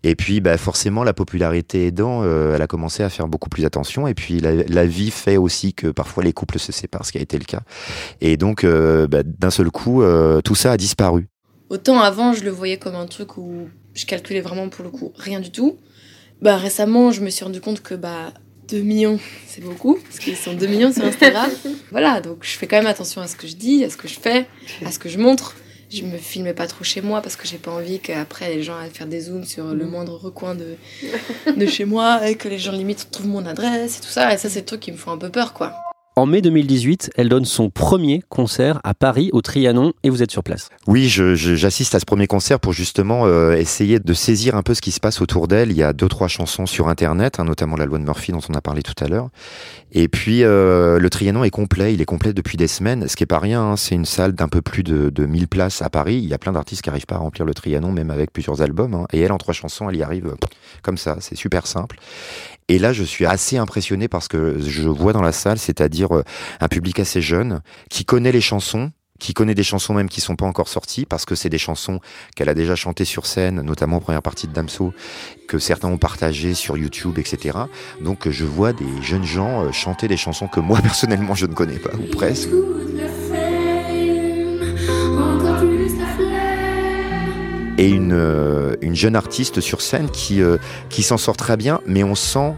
Et 0.02 0.14
puis 0.14 0.42
bah, 0.42 0.58
forcément 0.58 1.04
la 1.04 1.14
popularité 1.14 1.86
aidant, 1.86 2.22
elle 2.24 2.60
a 2.60 2.66
commencé 2.66 3.02
à 3.02 3.08
faire 3.08 3.28
beaucoup 3.28 3.48
plus 3.48 3.64
attention. 3.64 4.06
Et 4.06 4.14
puis 4.14 4.40
la 4.40 4.86
vie 4.86 5.10
fait 5.10 5.38
aussi 5.38 5.72
que 5.72 5.86
parfois 5.86 6.22
les 6.22 6.34
couples 6.34 6.58
se 6.58 6.72
séparent 6.72 7.06
qui 7.14 7.18
a 7.18 7.22
été 7.22 7.38
le 7.38 7.44
cas. 7.44 7.60
Et 8.20 8.36
donc, 8.36 8.64
euh, 8.64 9.06
bah, 9.06 9.22
d'un 9.22 9.50
seul 9.50 9.70
coup, 9.70 10.02
euh, 10.02 10.40
tout 10.40 10.56
ça 10.56 10.72
a 10.72 10.76
disparu. 10.76 11.28
Autant 11.70 12.00
avant, 12.00 12.32
je 12.32 12.42
le 12.42 12.50
voyais 12.50 12.76
comme 12.76 12.96
un 12.96 13.06
truc 13.06 13.38
où 13.38 13.68
je 13.94 14.04
calculais 14.04 14.40
vraiment 14.40 14.68
pour 14.68 14.84
le 14.84 14.90
coup 14.90 15.12
rien 15.14 15.38
du 15.38 15.52
tout. 15.52 15.78
Bah 16.42 16.56
récemment, 16.56 17.12
je 17.12 17.20
me 17.20 17.30
suis 17.30 17.44
rendu 17.44 17.60
compte 17.60 17.82
que 17.82 17.94
bah 17.94 18.32
2 18.68 18.80
millions, 18.80 19.20
c'est 19.46 19.62
beaucoup, 19.62 19.96
parce 20.02 20.18
qu'ils 20.18 20.36
sont 20.36 20.54
2 20.54 20.66
millions 20.66 20.92
sur 20.92 21.04
Instagram. 21.04 21.48
voilà, 21.92 22.20
donc 22.20 22.38
je 22.40 22.50
fais 22.50 22.66
quand 22.66 22.78
même 22.78 22.88
attention 22.88 23.20
à 23.22 23.28
ce 23.28 23.36
que 23.36 23.46
je 23.46 23.54
dis, 23.54 23.84
à 23.84 23.90
ce 23.90 23.96
que 23.96 24.08
je 24.08 24.18
fais, 24.18 24.46
à 24.84 24.90
ce 24.90 24.98
que 24.98 25.08
je 25.08 25.18
montre. 25.18 25.54
Je 25.88 26.02
me 26.02 26.18
filmais 26.18 26.54
pas 26.54 26.66
trop 26.66 26.82
chez 26.82 27.00
moi 27.00 27.22
parce 27.22 27.36
que 27.36 27.46
j'ai 27.46 27.58
pas 27.58 27.70
envie 27.70 28.00
qu'après 28.00 28.52
les 28.52 28.64
gens 28.64 28.76
aillent 28.76 28.90
faire 28.90 29.06
des 29.06 29.20
zooms 29.20 29.44
sur 29.44 29.72
le 29.72 29.84
moindre 29.86 30.16
recoin 30.16 30.56
de, 30.56 30.74
de 31.56 31.66
chez 31.66 31.84
moi 31.84 32.28
et 32.28 32.34
que 32.34 32.48
les 32.48 32.58
gens 32.58 32.72
limite 32.72 33.12
trouvent 33.12 33.28
mon 33.28 33.46
adresse 33.46 33.98
et 33.98 34.00
tout 34.00 34.08
ça. 34.08 34.34
Et 34.34 34.36
ça, 34.36 34.48
c'est 34.50 34.60
des 34.60 34.66
trucs 34.66 34.80
qui 34.80 34.90
me 34.90 34.96
font 34.96 35.12
un 35.12 35.18
peu 35.18 35.30
peur, 35.30 35.52
quoi. 35.52 35.74
En 36.16 36.26
mai 36.26 36.42
2018, 36.42 37.10
elle 37.16 37.28
donne 37.28 37.44
son 37.44 37.70
premier 37.70 38.22
concert 38.28 38.80
à 38.84 38.94
Paris, 38.94 39.30
au 39.32 39.42
Trianon, 39.42 39.94
et 40.04 40.10
vous 40.10 40.22
êtes 40.22 40.30
sur 40.30 40.44
place. 40.44 40.68
Oui, 40.86 41.08
j'assiste 41.08 41.96
à 41.96 41.98
ce 41.98 42.04
premier 42.04 42.28
concert 42.28 42.60
pour 42.60 42.72
justement 42.72 43.26
euh, 43.26 43.56
essayer 43.56 43.98
de 43.98 44.14
saisir 44.14 44.54
un 44.54 44.62
peu 44.62 44.74
ce 44.74 44.80
qui 44.80 44.92
se 44.92 45.00
passe 45.00 45.20
autour 45.20 45.48
d'elle. 45.48 45.72
Il 45.72 45.76
y 45.76 45.82
a 45.82 45.92
deux, 45.92 46.06
trois 46.06 46.28
chansons 46.28 46.66
sur 46.66 46.86
Internet, 46.86 47.40
hein, 47.40 47.44
notamment 47.44 47.74
la 47.74 47.84
loi 47.84 47.98
de 47.98 48.04
Murphy 48.04 48.30
dont 48.30 48.38
on 48.48 48.54
a 48.54 48.60
parlé 48.60 48.84
tout 48.84 48.94
à 49.04 49.08
l'heure. 49.08 49.30
Et 49.90 50.06
puis, 50.06 50.44
euh, 50.44 51.00
le 51.00 51.10
Trianon 51.10 51.42
est 51.42 51.50
complet, 51.50 51.94
il 51.94 52.00
est 52.00 52.04
complet 52.04 52.32
depuis 52.32 52.56
des 52.56 52.68
semaines, 52.68 53.08
ce 53.08 53.16
qui 53.16 53.24
est 53.24 53.26
pas 53.26 53.40
rien. 53.40 53.62
Hein, 53.62 53.76
c'est 53.76 53.96
une 53.96 54.04
salle 54.04 54.34
d'un 54.34 54.48
peu 54.48 54.62
plus 54.62 54.84
de, 54.84 55.10
de 55.10 55.26
1000 55.26 55.48
places 55.48 55.82
à 55.82 55.90
Paris. 55.90 56.20
Il 56.22 56.28
y 56.28 56.34
a 56.34 56.38
plein 56.38 56.52
d'artistes 56.52 56.82
qui 56.82 56.90
arrivent 56.90 57.06
pas 57.06 57.16
à 57.16 57.18
remplir 57.18 57.44
le 57.44 57.54
Trianon, 57.54 57.90
même 57.90 58.12
avec 58.12 58.32
plusieurs 58.32 58.62
albums. 58.62 58.94
Hein. 58.94 59.06
Et 59.12 59.18
elle, 59.18 59.32
en 59.32 59.38
trois 59.38 59.54
chansons, 59.54 59.90
elle 59.90 59.96
y 59.96 60.04
arrive 60.04 60.36
comme 60.82 60.96
ça. 60.96 61.16
C'est 61.18 61.34
super 61.34 61.66
simple. 61.66 61.96
Et 62.68 62.78
là, 62.78 62.92
je 62.92 63.04
suis 63.04 63.26
assez 63.26 63.58
impressionné 63.58 64.08
parce 64.08 64.28
que 64.28 64.58
je 64.60 64.88
vois 64.88 65.12
dans 65.12 65.22
la 65.22 65.32
salle, 65.32 65.58
c'est-à-dire 65.58 66.08
un 66.60 66.68
public 66.68 66.98
assez 66.98 67.20
jeune, 67.20 67.60
qui 67.90 68.04
connaît 68.04 68.32
les 68.32 68.40
chansons, 68.40 68.90
qui 69.20 69.34
connaît 69.34 69.54
des 69.54 69.62
chansons 69.62 69.94
même 69.94 70.08
qui 70.08 70.20
sont 70.20 70.36
pas 70.36 70.46
encore 70.46 70.68
sorties 70.68 71.06
parce 71.06 71.24
que 71.24 71.34
c'est 71.34 71.48
des 71.48 71.58
chansons 71.58 72.00
qu'elle 72.34 72.48
a 72.48 72.54
déjà 72.54 72.74
chantées 72.74 73.04
sur 73.04 73.26
scène, 73.26 73.60
notamment 73.62 73.98
en 73.98 74.00
première 74.00 74.22
partie 74.22 74.48
de 74.48 74.52
Damso, 74.52 74.92
que 75.46 75.58
certains 75.58 75.88
ont 75.88 75.98
partagées 75.98 76.54
sur 76.54 76.76
YouTube, 76.76 77.18
etc. 77.18 77.58
Donc 78.00 78.28
je 78.28 78.44
vois 78.44 78.72
des 78.72 79.02
jeunes 79.02 79.24
gens 79.24 79.70
chanter 79.72 80.08
des 80.08 80.16
chansons 80.16 80.48
que 80.48 80.60
moi 80.60 80.80
personnellement 80.82 81.34
je 81.34 81.46
ne 81.46 81.54
connais 81.54 81.78
pas 81.78 81.94
ou 81.94 82.10
presque. 82.10 82.48
Et 87.84 87.90
une, 87.90 88.76
une 88.80 88.94
jeune 88.94 89.14
artiste 89.14 89.60
sur 89.60 89.82
scène 89.82 90.08
qui, 90.08 90.40
qui 90.88 91.02
s'en 91.02 91.18
sort 91.18 91.36
très 91.36 91.58
bien, 91.58 91.80
mais 91.86 92.02
on 92.02 92.14
sent 92.14 92.54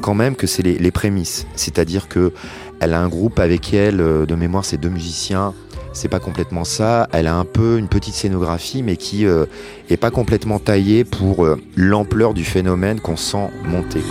quand 0.00 0.14
même 0.14 0.36
que 0.36 0.46
c'est 0.46 0.62
les, 0.62 0.90
prémices. 0.92 1.48
C'est-à-dire 1.56 2.06
que 2.06 2.32
elle 2.78 2.94
a 2.94 3.00
un 3.00 3.08
groupe 3.08 3.40
avec 3.40 3.74
elle, 3.74 3.96
de 3.96 4.34
mémoire, 4.36 4.64
c'est 4.64 4.76
deux 4.76 4.88
musiciens. 4.88 5.52
C'est 5.92 6.08
pas 6.08 6.20
complètement 6.20 6.62
ça. 6.62 7.08
Elle 7.12 7.26
a 7.26 7.34
un 7.34 7.44
peu 7.44 7.76
une 7.78 7.88
petite 7.88 8.14
scénographie, 8.14 8.84
mais 8.84 8.96
qui 8.96 9.26
euh, 9.26 9.46
est 9.90 9.96
pas 9.96 10.12
complètement 10.12 10.60
taillée 10.60 11.02
pour 11.02 11.44
euh, 11.44 11.60
l'ampleur 11.76 12.34
du 12.34 12.44
phénomène 12.44 13.00
qu'on 13.00 13.16
sent 13.16 13.50
monter. 13.64 14.02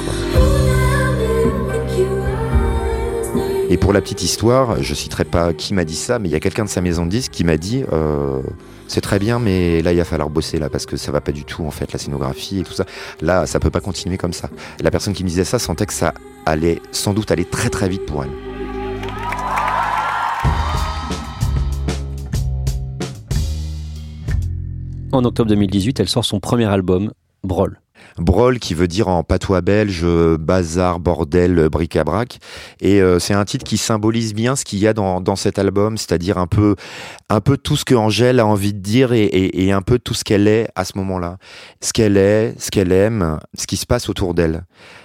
Et 3.69 3.75
pour 3.75 3.91
la 3.91 3.99
petite 3.99 4.23
histoire, 4.23 4.81
je 4.81 4.93
citerai 4.93 5.25
pas 5.25 5.53
qui 5.53 5.73
m'a 5.73 5.83
dit 5.83 5.95
ça, 5.95 6.19
mais 6.19 6.29
il 6.29 6.31
y 6.31 6.35
a 6.35 6.39
quelqu'un 6.39 6.63
de 6.63 6.69
sa 6.69 6.79
maison 6.79 7.05
de 7.05 7.11
disques 7.11 7.33
qui 7.33 7.43
m'a 7.43 7.57
dit 7.57 7.83
euh, 7.91 8.41
c'est 8.87 9.01
très 9.01 9.19
bien, 9.19 9.39
mais 9.39 9.81
là 9.81 9.91
il 9.91 9.97
va 9.97 10.05
falloir 10.05 10.29
bosser 10.29 10.57
là 10.57 10.69
parce 10.69 10.85
que 10.85 10.95
ça 10.95 11.11
va 11.11 11.19
pas 11.19 11.33
du 11.33 11.43
tout 11.43 11.65
en 11.65 11.71
fait 11.71 11.91
la 11.91 11.99
scénographie 11.99 12.59
et 12.59 12.63
tout 12.63 12.71
ça. 12.71 12.85
Là, 13.19 13.45
ça 13.45 13.59
peut 13.59 13.69
pas 13.69 13.81
continuer 13.81 14.17
comme 14.17 14.31
ça. 14.31 14.49
La 14.79 14.89
personne 14.89 15.13
qui 15.13 15.25
me 15.25 15.27
disait 15.27 15.43
ça 15.43 15.59
sentait 15.59 15.85
que 15.85 15.91
ça 15.91 16.13
allait 16.45 16.81
sans 16.93 17.13
doute 17.13 17.29
aller 17.29 17.43
très 17.43 17.69
très 17.69 17.89
vite 17.89 18.05
pour 18.05 18.23
elle. 18.23 18.31
En 25.11 25.25
octobre 25.25 25.49
2018, 25.49 25.99
elle 25.99 26.07
sort 26.07 26.23
son 26.23 26.39
premier 26.39 26.65
album, 26.65 27.11
Brawl. 27.43 27.81
Brawl 28.19 28.59
qui 28.59 28.73
veut 28.73 28.87
dire 28.87 29.07
en 29.07 29.23
patois 29.23 29.61
belge 29.61 30.05
bazar, 30.37 30.99
bordel, 30.99 31.69
bric-à-brac. 31.69 32.39
Et 32.81 33.01
euh, 33.01 33.19
c'est 33.19 33.33
un 33.33 33.45
titre 33.45 33.65
qui 33.65 33.77
symbolise 33.77 34.33
bien 34.33 34.55
ce 34.55 34.65
qu'il 34.65 34.79
y 34.79 34.87
a 34.87 34.93
dans, 34.93 35.21
dans 35.21 35.35
cet 35.35 35.59
album, 35.59 35.97
c'est-à-dire 35.97 36.37
un 36.37 36.47
peu, 36.47 36.75
un 37.29 37.41
peu 37.41 37.57
tout 37.57 37.75
ce 37.75 37.85
que 37.85 37.95
Angèle 37.95 38.39
a 38.39 38.45
envie 38.45 38.73
de 38.73 38.79
dire 38.79 39.13
et, 39.13 39.23
et, 39.23 39.65
et 39.65 39.71
un 39.71 39.81
peu 39.81 39.99
tout 39.99 40.13
ce 40.13 40.23
qu'elle 40.23 40.47
est 40.47 40.67
à 40.75 40.85
ce 40.85 40.97
moment-là. 40.97 41.37
Ce 41.81 41.93
qu'elle 41.93 42.17
est, 42.17 42.55
ce 42.59 42.71
qu'elle 42.71 42.91
aime, 42.91 43.39
ce 43.57 43.67
qui 43.67 43.77
se 43.77 43.85
passe 43.85 44.09
autour 44.09 44.33
d'elle. 44.33 44.63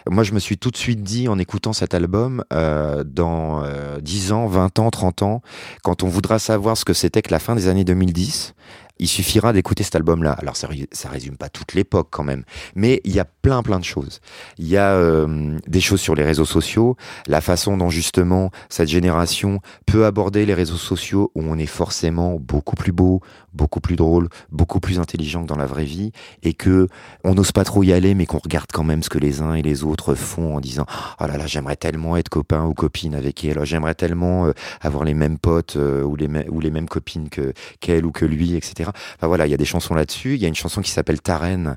Moi, 0.09 0.25
je 0.25 0.33
me 0.33 0.39
suis 0.39 0.59
tout 0.59 0.71
de 0.71 0.77
suite 0.77 1.03
dit 1.03 1.29
en 1.29 1.39
écoutant 1.39 1.73
cet 1.73 1.95
album, 1.95 2.45
euh, 2.53 3.05
dans 3.05 3.63
euh, 3.65 4.01
10 4.01 4.33
ans, 4.33 4.47
20 4.47 4.79
ans, 4.79 4.91
30 4.91 5.23
ans, 5.23 5.43
quand 5.83 6.03
on 6.03 6.09
voudra 6.09 6.39
savoir 6.39 6.77
ce 6.77 6.85
que 6.85 6.93
c'était 6.93 7.23
que 7.23 7.31
la 7.31 7.39
fin 7.39 7.55
des 7.55 7.69
années 7.69 7.85
2010, 7.85 8.55
il 9.03 9.09
suffira 9.09 9.53
d'écouter 9.53 9.83
cet 9.83 9.97
album-là. 9.97 10.31
Alors 10.33 10.57
ça, 10.57 10.69
ça 10.93 11.09
résume 11.09 11.37
pas 11.37 11.49
toute 11.49 11.75
l'époque 11.75 12.07
quand 12.11 12.23
même, 12.23 12.45
mais 12.77 13.01
il 13.05 13.13
y 13.13 13.19
a 13.19 13.25
plein 13.25 13.63
plein 13.65 13.81
de 13.81 13.85
choses. 13.85 14.21
Il 14.59 14.69
y 14.69 14.77
a 14.77 14.93
euh, 14.93 15.59
des 15.67 15.81
choses 15.81 16.01
sur 16.01 16.15
les 16.15 16.23
réseaux 16.23 16.45
sociaux, 16.45 16.97
la 17.27 17.41
façon 17.41 17.77
dont 17.77 17.91
justement 17.91 18.53
cette 18.69 18.89
génération 18.89 19.59
peut 19.87 20.07
aborder 20.07 20.47
les 20.47 20.55
réseaux 20.55 20.77
sociaux 20.77 21.33
où 21.35 21.43
on 21.43 21.59
est 21.59 21.67
forcément 21.67 22.39
beaucoup 22.39 22.77
plus 22.77 22.93
beau, 22.93 23.21
beaucoup 23.53 23.81
plus 23.81 23.97
drôle, 23.97 24.29
beaucoup 24.53 24.79
plus 24.79 25.01
intelligent 25.01 25.43
que 25.43 25.49
dans 25.49 25.57
la 25.57 25.67
vraie 25.67 25.85
vie, 25.85 26.13
et 26.45 26.55
que 26.55 26.87
on 27.25 27.35
n'ose 27.35 27.51
pas 27.51 27.65
trop 27.65 27.83
y 27.83 27.93
aller, 27.93 28.15
mais 28.15 28.27
qu'on 28.27 28.39
regarde 28.39 28.71
quand 28.73 28.85
même 28.85 29.03
ce 29.03 29.11
que 29.11 29.19
les 29.19 29.41
uns 29.41 29.55
et 29.55 29.63
les 29.63 29.83
autres 29.83 30.15
font 30.15 30.57
en 30.57 30.61
disant 30.61 30.87
oh 31.21 31.27
là 31.27 31.37
là 31.37 31.49
j'aimerais 31.49 31.77
tellement 31.77 32.17
être 32.17 32.29
copain 32.29 32.65
ou 32.65 32.73
copine 32.73 33.17
avec 33.17 33.45
elle, 33.45 33.65
j'aimerais 33.65 33.97
tellement 33.97 34.47
euh, 34.47 34.53
avoir 34.81 35.03
les 35.03 35.15
mêmes 35.15 35.39
potes 35.39 35.75
euh, 35.77 36.05
ou 36.05 36.15
les 36.15 36.29
ou 36.49 36.61
les 36.61 36.71
mêmes 36.71 36.89
copines 36.89 37.29
que 37.29 37.53
qu'elle 37.81 38.07
ou 38.07 38.13
que 38.13 38.25
lui, 38.25 38.55
etc. 38.55 38.92
Enfin 39.17 39.27
voilà, 39.27 39.47
il 39.47 39.51
y 39.51 39.55
a 39.55 39.59
des 39.59 39.65
chansons 39.65 39.95
là-dessus. 39.95 40.35
Il 40.35 40.43
y 40.43 40.45
a 40.45 40.49
une 40.49 40.55
chanson 40.55 40.81
qui 40.81 40.91
s'appelle 40.91 41.21
Ta 41.21 41.39
reine, 41.39 41.77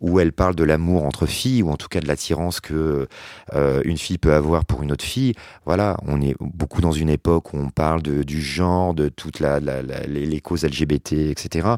où 0.00 0.20
elle 0.20 0.32
parle 0.32 0.54
de 0.54 0.64
l'amour 0.64 1.04
entre 1.04 1.26
filles, 1.26 1.62
ou 1.62 1.70
en 1.70 1.76
tout 1.76 1.88
cas 1.88 2.00
de 2.00 2.08
l'attirance 2.08 2.60
que 2.60 3.08
euh, 3.54 3.82
une 3.84 3.98
fille 3.98 4.18
peut 4.18 4.34
avoir 4.34 4.64
pour 4.64 4.82
une 4.82 4.92
autre 4.92 5.04
fille. 5.04 5.34
Voilà, 5.64 5.96
on 6.06 6.20
est 6.20 6.34
beaucoup 6.40 6.80
dans 6.80 6.92
une 6.92 7.10
époque 7.10 7.52
où 7.52 7.58
on 7.58 7.70
parle 7.70 8.02
de, 8.02 8.22
du 8.22 8.40
genre, 8.40 8.94
de 8.94 9.08
toutes 9.08 9.40
la, 9.40 9.60
la, 9.60 9.82
la, 9.82 10.00
les, 10.00 10.26
les, 10.26 10.40
causes 10.40 10.64
LGBT, 10.64 11.12
etc. 11.12 11.68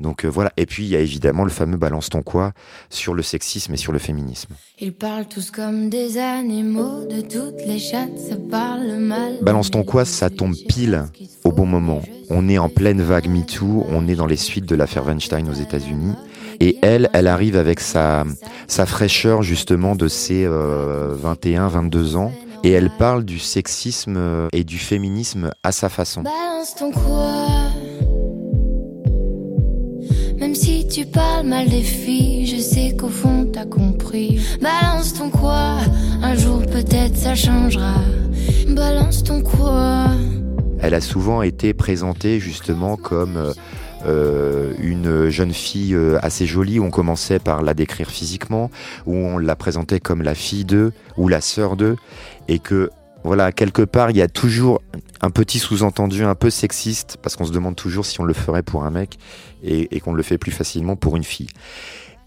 Donc 0.00 0.24
euh, 0.24 0.28
voilà. 0.28 0.52
Et 0.56 0.66
puis 0.66 0.84
il 0.84 0.90
y 0.90 0.96
a 0.96 1.00
évidemment 1.00 1.44
le 1.44 1.50
fameux 1.50 1.76
balance 1.76 2.08
ton 2.08 2.22
quoi 2.22 2.52
sur 2.90 3.14
le 3.14 3.22
sexisme 3.22 3.74
et 3.74 3.76
sur 3.76 3.92
le 3.92 3.98
féminisme. 3.98 4.54
Ils 4.80 4.92
parlent 4.92 5.26
tous 5.26 5.50
comme 5.50 5.90
des 5.90 6.18
animaux, 6.18 7.04
de 7.04 7.20
toutes 7.20 7.66
les 7.66 7.78
chattes, 7.78 8.18
ça 8.18 8.36
parle 8.50 8.96
mal. 8.98 9.38
Balance 9.42 9.70
ton 9.70 9.82
quoi, 9.82 10.04
ça 10.04 10.30
tombe 10.30 10.54
pile 10.68 11.04
au 11.44 11.52
bon 11.52 11.66
moment. 11.66 12.02
On 12.30 12.48
est 12.48 12.58
en 12.58 12.68
pleine 12.68 13.00
vague 13.00 13.28
MeToo, 13.28 13.86
on 13.88 14.06
est 14.06 14.14
dans 14.14 14.26
les 14.26 14.36
suites 14.38 14.66
de 14.66 14.74
l'affaire 14.74 15.04
Weinstein 15.04 15.48
aux 15.48 15.54
États-Unis. 15.54 16.14
Et 16.60 16.78
elle, 16.82 17.08
elle 17.12 17.26
arrive 17.26 17.56
avec 17.56 17.80
sa, 17.80 18.24
sa 18.66 18.86
fraîcheur 18.86 19.42
justement 19.42 19.94
de 19.94 20.08
ses 20.08 20.44
euh, 20.44 21.14
21, 21.14 21.68
22 21.68 22.16
ans. 22.16 22.32
Et 22.64 22.72
elle 22.72 22.90
parle 22.90 23.24
du 23.24 23.38
sexisme 23.38 24.48
et 24.52 24.64
du 24.64 24.78
féminisme 24.78 25.52
à 25.62 25.70
sa 25.70 25.88
façon. 25.88 26.22
Balance 26.22 26.74
ton 26.74 26.90
quoi 26.90 27.36
Même 30.40 30.54
si 30.56 30.88
tu 30.88 31.06
parles 31.06 31.46
mal 31.46 31.68
des 31.68 31.82
filles, 31.82 32.46
je 32.46 32.60
sais 32.60 32.96
qu'au 32.96 33.08
fond 33.08 33.48
t'as 33.52 33.66
compris. 33.66 34.40
Balance 34.60 35.14
ton 35.14 35.30
quoi 35.30 35.78
Un 36.22 36.34
jour 36.34 36.62
peut-être 36.66 37.16
ça 37.16 37.36
changera. 37.36 37.94
Balance 38.68 39.22
ton 39.22 39.40
quoi 39.40 40.06
Elle 40.80 40.94
a 40.94 41.00
souvent 41.00 41.42
été 41.42 41.74
présentée 41.74 42.40
justement 42.40 42.96
comme... 42.96 43.52
Euh, 44.06 44.74
une 44.78 45.28
jeune 45.28 45.52
fille 45.52 45.94
euh, 45.94 46.18
assez 46.22 46.46
jolie 46.46 46.78
où 46.78 46.84
on 46.84 46.90
commençait 46.90 47.40
par 47.40 47.62
la 47.62 47.74
décrire 47.74 48.10
physiquement, 48.10 48.70
où 49.06 49.14
on 49.14 49.38
la 49.38 49.56
présentait 49.56 49.98
comme 49.98 50.22
la 50.22 50.34
fille 50.34 50.64
d'eux 50.64 50.92
ou 51.16 51.26
la 51.26 51.40
sœur 51.40 51.76
d'eux, 51.76 51.96
et 52.46 52.60
que 52.60 52.90
Voilà, 53.24 53.50
quelque 53.50 53.82
part, 53.82 54.10
il 54.10 54.16
y 54.16 54.22
a 54.22 54.28
toujours 54.28 54.80
un 55.20 55.30
petit 55.30 55.58
sous-entendu 55.58 56.24
un 56.24 56.36
peu 56.36 56.50
sexiste, 56.50 57.18
parce 57.20 57.36
qu'on 57.36 57.44
se 57.44 57.52
demande 57.52 57.74
toujours 57.74 58.06
si 58.06 58.20
on 58.20 58.24
le 58.24 58.32
ferait 58.32 58.62
pour 58.62 58.84
un 58.84 58.90
mec 58.90 59.18
et 59.64 60.00
qu'on 60.00 60.14
le 60.14 60.22
fait 60.22 60.38
plus 60.38 60.52
facilement 60.52 60.94
pour 60.94 61.16
une 61.16 61.24
fille. 61.24 61.48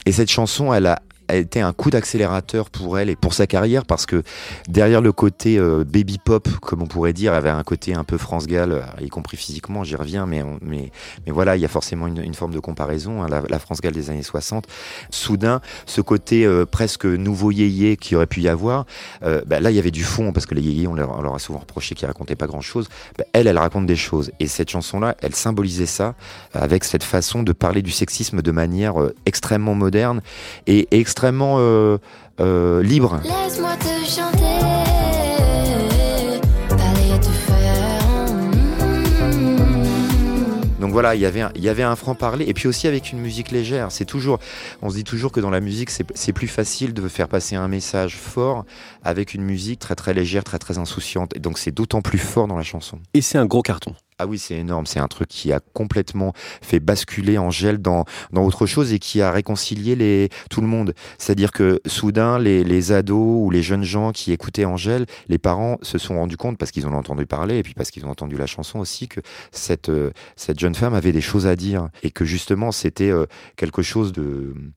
Et 0.06 0.12
cette 0.12 0.30
chanson, 0.30 0.74
elle 0.74 0.88
a 0.88 1.02
a 1.32 1.36
été 1.36 1.62
un 1.62 1.74
coup 1.74 1.90
d'accélérateur 1.90 2.70
pour 2.70 3.00
elle 3.00 3.10
et 3.10 3.16
pour 3.16 3.34
sa 3.34 3.48
carrière 3.48 3.86
parce 3.86 4.06
que 4.06 4.24
derrière 4.68 5.02
le 5.02 5.12
côté 5.12 5.58
euh, 5.58 5.84
baby 5.84 6.18
pop, 6.18 6.48
comme 6.60 6.82
on 6.82 6.88
pourrait 6.88 7.14
dire, 7.14 7.34
avait 7.34 7.50
un 7.50 7.64
côté 7.64 7.94
un 7.94 8.04
peu 8.04 8.18
France 8.18 8.48
Gall, 8.48 8.72
euh, 8.74 8.82
y 9.02 9.10
compris 9.10 9.38
physiquement, 9.38 9.84
j'y 9.84 9.96
reviens, 9.96 10.26
mais, 10.26 10.44
mais, 10.62 10.92
mais 11.26 11.32
voilà, 11.32 11.56
il 11.56 11.62
y 11.62 11.66
a 11.66 11.70
forcément 11.70 12.08
une, 12.08 12.22
une 12.22 12.34
forme 12.34 12.54
de 12.54 12.60
comparaison, 12.60 13.24
hein, 13.24 13.28
la, 13.30 13.42
la, 13.48 13.60
France 13.60 13.80
Gall 13.82 13.94
des 13.94 14.10
années 14.10 14.24
60. 14.24 14.68
Soudain, 15.10 15.62
ce 15.86 16.02
côté 16.02 16.46
euh, 16.46 16.66
presque 16.66 17.06
nouveau 17.06 17.52
yéyé 17.52 17.96
qui 17.96 18.16
aurait 18.16 18.28
pu 18.28 18.42
y 18.42 18.50
avoir, 18.50 18.86
bah, 19.22 19.60
là 19.60 19.72
il 19.72 19.76
y 19.76 19.80
avait 19.80 19.92
du 19.92 20.04
fond 20.04 20.34
parce 20.34 20.46
que 20.46 20.56
les 20.56 20.62
yéyés, 20.62 20.88
on 20.88 20.96
leur, 20.96 21.18
on 21.18 21.22
leur 21.22 21.36
a 21.36 21.40
souvent 21.40 21.60
reproché 21.60 21.96
qu'ils 21.96 22.08
racontaient 22.08 22.36
pas 22.36 22.48
grand 22.48 22.62
chose. 22.62 22.90
Bah, 23.18 23.24
elle, 23.34 23.48
elle 23.48 23.58
raconte 23.58 23.86
des 23.86 23.96
choses 23.96 24.32
et 24.40 24.48
cette 24.48 24.70
chanson-là, 24.70 25.16
elle 25.22 25.36
symbolisait 25.36 25.86
ça 25.86 26.16
avec 26.54 26.84
cette 26.84 27.04
façon 27.04 27.44
de 27.44 27.54
parler 27.54 27.82
du 27.82 27.92
sexisme 27.92 28.42
de 28.42 28.52
manière 28.52 28.96
extrêmement 29.26 29.76
moderne 29.76 30.22
et 30.68 30.88
extrêmement 30.92 31.21
extrêmement 31.22 31.58
euh, 31.60 32.00
euh, 32.40 32.82
libre. 32.82 33.22
Laisse-moi 33.24 33.76
te 33.78 34.10
chanter. 34.10 34.42
Donc 40.80 40.94
voilà, 40.94 41.14
il 41.14 41.22
y 41.22 41.28
avait 41.28 41.42
un, 41.42 41.52
il 41.54 41.62
y 41.62 41.70
avait 41.70 41.84
un 41.84 41.96
franc 41.96 42.16
parler 42.16 42.46
et 42.48 42.56
puis 42.56 42.68
aussi 42.68 42.88
avec 42.88 43.12
une 43.12 43.20
musique 43.20 43.52
légère. 43.52 43.92
C'est 43.92 44.06
toujours, 44.06 44.40
on 44.82 44.90
se 44.90 44.96
dit 44.96 45.04
toujours 45.04 45.32
que 45.32 45.40
dans 45.40 45.52
la 45.52 45.60
musique 45.60 45.92
c'est 45.92 46.34
plus 46.34 46.48
facile 46.48 46.96
de 46.96 47.08
faire 47.08 47.28
passer 47.28 47.56
un 47.56 47.68
message 47.68 48.18
fort 48.18 48.66
avec 49.04 49.36
une 49.36 49.44
musique 49.44 49.78
très 49.78 49.94
très 49.94 50.16
légère, 50.16 50.44
très 50.44 50.58
très 50.58 50.80
insouciante. 50.80 51.36
Et 51.36 51.40
donc 51.40 51.60
c'est 51.60 51.72
d'autant 51.72 52.02
plus 52.02 52.18
fort 52.18 52.48
dans 52.48 52.58
la 52.58 52.64
chanson. 52.64 52.98
Et 53.14 53.22
c'est 53.22 53.38
un 53.38 53.46
gros 53.46 53.62
carton. 53.62 53.94
Ah 54.22 54.28
oui, 54.28 54.38
c'est 54.38 54.54
énorme. 54.54 54.86
C'est 54.86 55.00
un 55.00 55.08
truc 55.08 55.30
qui 55.30 55.52
a 55.52 55.60
complètement 55.74 56.34
fait 56.62 56.80
basculer 56.80 57.40
Angèle 57.40 57.80
dans, 57.80 58.06
dans 58.32 58.44
autre 58.44 58.68
chose 58.68 58.94
et 58.94 59.00
qui 59.00 59.20
a 59.20 59.32
réconcilié 59.32 60.30
tout 60.52 60.62
le 60.62 60.68
monde. 60.68 60.94
C'est-à-dire 61.18 61.52
que 61.52 61.82
soudain, 61.88 62.38
les, 62.38 62.64
les 62.64 62.92
ados 62.92 63.44
ou 63.44 63.50
les 63.50 63.64
jeunes 63.64 63.84
gens 63.84 64.12
qui 64.12 64.32
écoutaient 64.32 64.66
Angèle, 64.66 65.08
les 65.28 65.40
parents 65.40 65.80
se 65.82 65.98
sont 65.98 66.20
rendus 66.20 66.38
compte, 66.38 66.60
parce 66.60 66.70
qu'ils 66.70 66.86
ont 66.86 66.94
entendu 66.94 67.26
parler 67.26 67.58
et 67.58 67.64
puis 67.64 67.74
parce 67.74 67.90
qu'ils 67.90 68.06
ont 68.06 68.12
entendu 68.12 68.38
la 68.38 68.46
chanson 68.46 68.78
aussi, 68.78 69.08
que 69.08 69.22
cette, 69.52 69.90
euh, 69.90 70.12
cette 70.36 70.60
jeune 70.60 70.76
femme 70.76 70.94
avait 70.94 71.14
des 71.14 71.22
choses 71.22 71.48
à 71.48 71.56
dire 71.56 71.90
et 72.04 72.12
que 72.12 72.24
justement 72.24 72.72
c'était 72.72 73.10
euh, 73.10 73.26
quelque 73.56 73.82
chose 73.82 74.14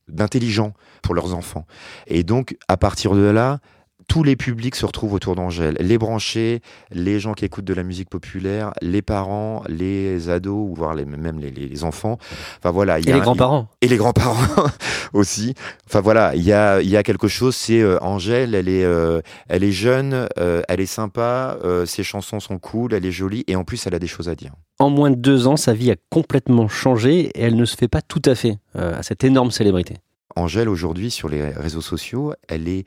d'intelligent 0.07 0.73
pour 1.03 1.13
leurs 1.13 1.35
enfants. 1.35 1.67
Et 2.07 2.23
donc, 2.23 2.57
à 2.67 2.77
partir 2.77 3.13
de 3.13 3.21
là, 3.21 3.59
tous 4.07 4.23
les 4.23 4.35
publics 4.35 4.75
se 4.75 4.85
retrouvent 4.85 5.13
autour 5.13 5.35
d'Angèle. 5.35 5.77
Les 5.79 5.97
branchés, 5.97 6.61
les 6.91 7.19
gens 7.19 7.33
qui 7.33 7.45
écoutent 7.45 7.65
de 7.65 7.73
la 7.73 7.83
musique 7.83 8.09
populaire, 8.09 8.71
les 8.81 9.01
parents, 9.01 9.63
les 9.67 10.29
ados, 10.29 10.69
ou 10.69 10.75
voire 10.75 10.95
les, 10.95 11.05
même 11.05 11.39
les, 11.39 11.51
les 11.51 11.83
enfants. 11.83 12.17
Enfin 12.59 12.71
voilà. 12.71 12.99
Y 12.99 13.07
a 13.07 13.11
et 13.11 13.13
les 13.13 13.21
grands-parents. 13.21 13.67
Et 13.81 13.87
les 13.87 13.97
grands-parents 13.97 14.67
aussi. 15.13 15.53
Enfin 15.87 16.01
voilà, 16.01 16.35
il 16.35 16.43
y 16.43 16.53
a, 16.53 16.81
y 16.81 16.97
a 16.97 17.03
quelque 17.03 17.27
chose, 17.27 17.55
c'est 17.55 17.81
euh, 17.81 17.97
Angèle, 18.01 18.55
elle 18.55 18.69
est, 18.69 18.83
euh, 18.83 19.21
elle 19.47 19.63
est 19.63 19.71
jeune, 19.71 20.27
euh, 20.37 20.61
elle 20.67 20.79
est 20.79 20.85
sympa, 20.85 21.57
ses 21.85 22.03
chansons 22.03 22.39
sont 22.39 22.57
cool, 22.57 22.93
elle 22.93 23.05
est 23.05 23.11
jolie, 23.11 23.43
et 23.47 23.55
en 23.55 23.63
plus 23.63 23.85
elle 23.87 23.95
a 23.95 23.99
des 23.99 24.07
choses 24.07 24.29
à 24.29 24.35
dire. 24.35 24.51
En 24.79 24.89
moins 24.89 25.09
de 25.09 25.15
deux 25.15 25.47
ans, 25.47 25.57
sa 25.57 25.73
vie 25.73 25.91
a 25.91 25.95
complètement 26.09 26.67
changé 26.67 27.27
et 27.27 27.41
elle 27.41 27.55
ne 27.55 27.65
se 27.65 27.75
fait 27.75 27.87
pas 27.87 28.01
tout 28.01 28.21
à 28.25 28.35
fait 28.35 28.57
à 28.75 29.03
cette 29.03 29.23
énorme 29.23 29.51
célébrité. 29.51 29.95
Angèle, 30.35 30.67
aujourd'hui, 30.67 31.11
sur 31.11 31.29
les 31.29 31.41
réseaux 31.41 31.81
sociaux, 31.81 32.33
elle 32.49 32.67
est 32.67 32.85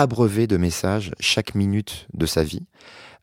abreuvée 0.00 0.46
de 0.46 0.56
messages 0.56 1.12
chaque 1.20 1.54
minute 1.54 2.06
de 2.14 2.26
sa 2.26 2.42
vie. 2.42 2.66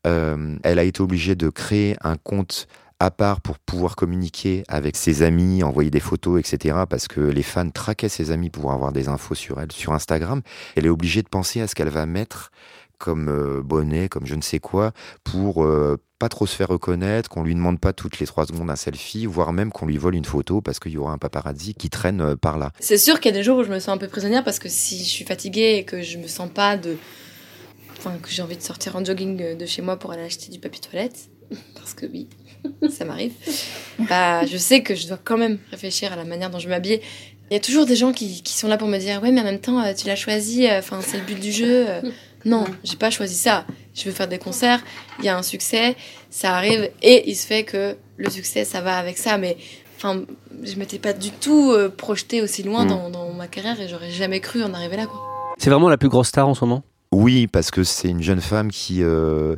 Euh, 0.06 0.56
elle 0.62 0.78
a 0.78 0.84
été 0.84 1.00
obligée 1.00 1.34
de 1.34 1.48
créer 1.50 1.96
un 2.02 2.16
compte 2.16 2.68
à 3.00 3.10
part 3.10 3.40
pour 3.40 3.58
pouvoir 3.58 3.96
communiquer 3.96 4.64
avec 4.68 4.96
ses 4.96 5.22
amis, 5.22 5.62
envoyer 5.62 5.90
des 5.90 6.00
photos, 6.00 6.40
etc. 6.40 6.78
Parce 6.88 7.06
que 7.06 7.20
les 7.20 7.42
fans 7.42 7.70
traquaient 7.70 8.08
ses 8.08 8.30
amis 8.30 8.50
pour 8.50 8.72
avoir 8.72 8.92
des 8.92 9.08
infos 9.08 9.34
sur 9.34 9.60
elle 9.60 9.72
sur 9.72 9.92
Instagram. 9.92 10.42
Elle 10.74 10.86
est 10.86 10.90
obligée 10.90 11.22
de 11.22 11.28
penser 11.28 11.60
à 11.60 11.66
ce 11.66 11.74
qu'elle 11.74 11.90
va 11.90 12.06
mettre 12.06 12.50
comme 12.98 13.28
euh, 13.28 13.62
bonnet, 13.62 14.08
comme 14.08 14.26
je 14.26 14.34
ne 14.34 14.42
sais 14.42 14.58
quoi, 14.58 14.92
pour 15.22 15.64
euh, 15.64 15.96
pas 16.18 16.28
trop 16.28 16.46
se 16.46 16.54
faire 16.54 16.68
reconnaître, 16.68 17.28
qu'on 17.28 17.44
lui 17.44 17.54
demande 17.54 17.78
pas 17.78 17.92
toutes 17.92 18.18
les 18.18 18.26
trois 18.26 18.46
secondes 18.46 18.70
un 18.70 18.76
selfie, 18.76 19.26
voire 19.26 19.52
même 19.52 19.70
qu'on 19.70 19.86
lui 19.86 19.96
vole 19.96 20.16
une 20.16 20.24
photo 20.24 20.60
parce 20.60 20.80
qu'il 20.80 20.92
y 20.92 20.98
aura 20.98 21.12
un 21.12 21.18
paparazzi 21.18 21.74
qui 21.74 21.90
traîne 21.90 22.20
euh, 22.20 22.36
par 22.36 22.58
là. 22.58 22.72
C'est 22.80 22.98
sûr 22.98 23.20
qu'il 23.20 23.30
y 23.30 23.34
a 23.34 23.38
des 23.38 23.44
jours 23.44 23.58
où 23.58 23.64
je 23.64 23.70
me 23.70 23.78
sens 23.78 23.90
un 23.90 23.98
peu 23.98 24.08
prisonnière 24.08 24.44
parce 24.44 24.58
que 24.58 24.68
si 24.68 24.98
je 24.98 25.08
suis 25.08 25.24
fatiguée 25.24 25.76
et 25.76 25.84
que 25.84 26.02
je 26.02 26.18
me 26.18 26.26
sens 26.26 26.50
pas 26.50 26.76
de. 26.76 26.96
Enfin, 27.96 28.16
que 28.22 28.30
j'ai 28.30 28.42
envie 28.42 28.56
de 28.56 28.62
sortir 28.62 28.94
en 28.96 29.04
jogging 29.04 29.56
de 29.56 29.66
chez 29.66 29.82
moi 29.82 29.96
pour 29.96 30.12
aller 30.12 30.22
acheter 30.22 30.50
du 30.50 30.58
papier 30.58 30.80
toilette, 30.80 31.30
parce 31.74 31.94
que 31.94 32.06
oui, 32.06 32.28
ça 32.90 33.04
m'arrive, 33.04 33.32
bah, 34.08 34.46
je 34.46 34.56
sais 34.56 34.82
que 34.82 34.94
je 34.94 35.08
dois 35.08 35.18
quand 35.22 35.38
même 35.38 35.58
réfléchir 35.70 36.12
à 36.12 36.16
la 36.16 36.24
manière 36.24 36.50
dont 36.50 36.60
je 36.60 36.68
m'habille. 36.68 37.00
Il 37.50 37.54
y 37.54 37.56
a 37.56 37.60
toujours 37.60 37.86
des 37.86 37.96
gens 37.96 38.12
qui, 38.12 38.42
qui, 38.42 38.52
sont 38.52 38.68
là 38.68 38.76
pour 38.76 38.88
me 38.88 38.98
dire 38.98 39.22
Ouais, 39.22 39.32
mais 39.32 39.40
en 39.40 39.44
même 39.44 39.58
temps, 39.58 39.82
tu 39.94 40.06
l'as 40.06 40.16
choisi, 40.16 40.68
enfin, 40.70 41.00
c'est 41.00 41.16
le 41.16 41.24
but 41.24 41.40
du 41.40 41.50
jeu. 41.50 41.86
Non, 42.44 42.64
j'ai 42.84 42.96
pas 42.96 43.10
choisi 43.10 43.34
ça. 43.34 43.64
Je 43.94 44.04
veux 44.04 44.12
faire 44.12 44.28
des 44.28 44.38
concerts, 44.38 44.80
il 45.18 45.24
y 45.24 45.28
a 45.28 45.36
un 45.36 45.42
succès, 45.42 45.96
ça 46.30 46.54
arrive, 46.56 46.88
et 47.02 47.28
il 47.30 47.34
se 47.34 47.46
fait 47.46 47.64
que 47.64 47.96
le 48.16 48.30
succès, 48.30 48.64
ça 48.64 48.80
va 48.80 48.96
avec 48.96 49.18
ça. 49.18 49.38
Mais 49.38 49.56
enfin, 49.96 50.22
je 50.62 50.76
m'étais 50.76 50.98
pas 50.98 51.12
du 51.12 51.30
tout 51.30 51.72
euh, 51.72 51.88
projetée 51.88 52.40
aussi 52.42 52.62
loin 52.62 52.84
Mm. 52.84 52.88
dans, 52.88 53.10
dans 53.10 53.32
ma 53.32 53.48
carrière 53.48 53.80
et 53.80 53.88
j'aurais 53.88 54.10
jamais 54.10 54.40
cru 54.40 54.62
en 54.62 54.72
arriver 54.72 54.96
là. 54.96 55.06
Quoi. 55.06 55.20
C'est 55.58 55.70
vraiment 55.70 55.88
la 55.88 55.96
plus 55.98 56.08
grosse 56.08 56.28
star 56.28 56.48
en 56.48 56.54
ce 56.54 56.64
moment? 56.64 56.84
Oui, 57.10 57.46
parce 57.48 57.70
que 57.70 57.82
c'est 57.84 58.08
une 58.08 58.22
jeune 58.22 58.40
femme 58.40 58.70
qui, 58.70 59.02
euh, 59.02 59.56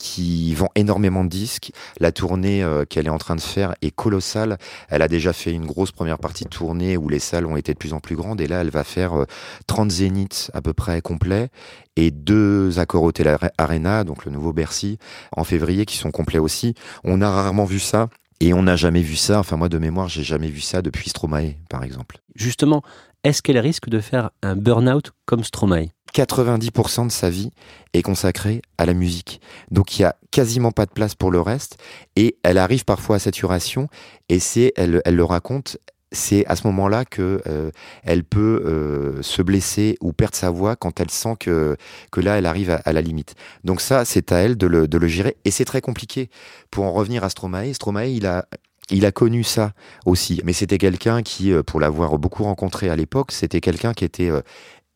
qui 0.00 0.54
vend 0.54 0.70
énormément 0.74 1.22
de 1.24 1.28
disques. 1.28 1.72
La 2.00 2.10
tournée 2.10 2.64
euh, 2.64 2.84
qu'elle 2.86 3.06
est 3.06 3.10
en 3.10 3.18
train 3.18 3.36
de 3.36 3.40
faire 3.40 3.74
est 3.82 3.90
colossale. 3.90 4.56
Elle 4.88 5.02
a 5.02 5.08
déjà 5.08 5.32
fait 5.32 5.52
une 5.52 5.66
grosse 5.66 5.92
première 5.92 6.18
partie 6.18 6.44
de 6.44 6.48
tournée 6.48 6.96
où 6.96 7.08
les 7.08 7.18
salles 7.18 7.44
ont 7.44 7.56
été 7.56 7.74
de 7.74 7.78
plus 7.78 7.92
en 7.92 8.00
plus 8.00 8.16
grandes. 8.16 8.40
Et 8.40 8.48
là, 8.48 8.62
elle 8.62 8.70
va 8.70 8.82
faire 8.82 9.12
euh, 9.12 9.26
30 9.66 9.90
zéniths 9.90 10.50
à 10.54 10.62
peu 10.62 10.72
près 10.72 11.02
complets 11.02 11.50
et 11.96 12.10
deux 12.10 12.78
accords 12.78 13.02
Hotel 13.02 13.36
Arena, 13.58 14.04
donc 14.04 14.24
le 14.24 14.32
nouveau 14.32 14.54
Bercy, 14.54 14.98
en 15.36 15.44
février 15.44 15.84
qui 15.84 15.98
sont 15.98 16.10
complets 16.10 16.38
aussi. 16.38 16.74
On 17.04 17.20
a 17.20 17.30
rarement 17.30 17.66
vu 17.66 17.78
ça. 17.78 18.08
Et 18.42 18.54
on 18.54 18.62
n'a 18.62 18.74
jamais 18.74 19.02
vu 19.02 19.16
ça, 19.16 19.38
enfin 19.38 19.58
moi 19.58 19.68
de 19.68 19.76
mémoire, 19.76 20.08
j'ai 20.08 20.22
jamais 20.22 20.48
vu 20.48 20.62
ça 20.62 20.80
depuis 20.80 21.10
Stromae, 21.10 21.56
par 21.68 21.84
exemple. 21.84 22.20
Justement, 22.34 22.80
est-ce 23.22 23.42
qu'elle 23.42 23.58
risque 23.58 23.90
de 23.90 24.00
faire 24.00 24.30
un 24.42 24.56
burn-out 24.56 25.12
comme 25.26 25.44
Stromae? 25.44 25.88
90% 26.14 27.06
de 27.06 27.12
sa 27.12 27.30
vie 27.30 27.50
est 27.92 28.02
consacrée 28.02 28.62
à 28.78 28.86
la 28.86 28.94
musique. 28.94 29.40
Donc 29.70 29.98
il 29.98 30.02
y 30.02 30.04
a 30.04 30.16
quasiment 30.30 30.72
pas 30.72 30.86
de 30.86 30.92
place 30.92 31.14
pour 31.14 31.30
le 31.30 31.40
reste 31.40 31.78
et 32.16 32.36
elle 32.42 32.58
arrive 32.58 32.84
parfois 32.84 33.16
à 33.16 33.18
saturation 33.18 33.88
et 34.28 34.38
c'est 34.38 34.72
elle, 34.76 35.02
elle 35.04 35.16
le 35.16 35.24
raconte 35.24 35.78
c'est 36.12 36.44
à 36.46 36.56
ce 36.56 36.66
moment-là 36.66 37.04
que 37.04 37.40
euh, 37.46 37.70
elle 38.02 38.24
peut 38.24 38.62
euh, 38.66 39.22
se 39.22 39.42
blesser 39.42 39.96
ou 40.00 40.12
perdre 40.12 40.34
sa 40.34 40.50
voix 40.50 40.76
quand 40.76 41.00
elle 41.00 41.10
sent 41.10 41.36
que 41.38 41.76
que 42.10 42.20
là 42.20 42.36
elle 42.36 42.46
arrive 42.46 42.70
à, 42.70 42.76
à 42.76 42.92
la 42.92 43.00
limite. 43.00 43.34
Donc 43.64 43.80
ça 43.80 44.04
c'est 44.04 44.32
à 44.32 44.38
elle 44.38 44.56
de 44.56 44.66
le, 44.66 44.88
de 44.88 44.98
le 44.98 45.06
gérer 45.06 45.36
et 45.44 45.50
c'est 45.50 45.64
très 45.64 45.80
compliqué. 45.80 46.28
Pour 46.70 46.84
en 46.84 46.92
revenir 46.92 47.24
à 47.24 47.30
Stromae, 47.30 47.72
Stromae 47.74 48.08
il 48.08 48.26
a 48.26 48.46
il 48.92 49.06
a 49.06 49.12
connu 49.12 49.44
ça 49.44 49.72
aussi, 50.04 50.40
mais 50.44 50.52
c'était 50.52 50.78
quelqu'un 50.78 51.22
qui, 51.22 51.52
euh, 51.52 51.62
pour 51.62 51.78
l'avoir 51.78 52.18
beaucoup 52.18 52.42
rencontré 52.42 52.88
à 52.90 52.96
l'époque, 52.96 53.30
c'était 53.30 53.60
quelqu'un 53.60 53.94
qui 53.94 54.04
était 54.04 54.32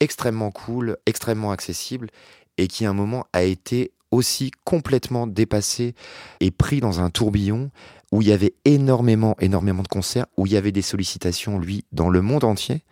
extrêmement 0.04 0.50
cool, 0.50 0.96
extrêmement 1.06 1.50
accessible 1.50 2.08
et 2.58 2.68
qui 2.68 2.86
à 2.86 2.90
un 2.90 2.94
moment 2.94 3.26
a 3.32 3.42
été 3.42 3.92
aussi 4.10 4.52
complètement 4.64 5.26
dépassé 5.26 5.94
et 6.40 6.50
pris 6.52 6.80
dans 6.80 7.00
un 7.00 7.10
tourbillon 7.10 7.70
où 8.12 8.22
il 8.22 8.28
y 8.28 8.32
avait 8.32 8.54
énormément, 8.64 9.34
énormément 9.40 9.82
de 9.82 9.88
concerts, 9.88 10.26
où 10.36 10.46
il 10.46 10.52
y 10.52 10.56
avait 10.56 10.70
des 10.70 10.82
sollicitations, 10.82 11.58
lui, 11.58 11.84
dans 11.90 12.08
le 12.08 12.22
monde 12.22 12.44
entier, 12.44 12.84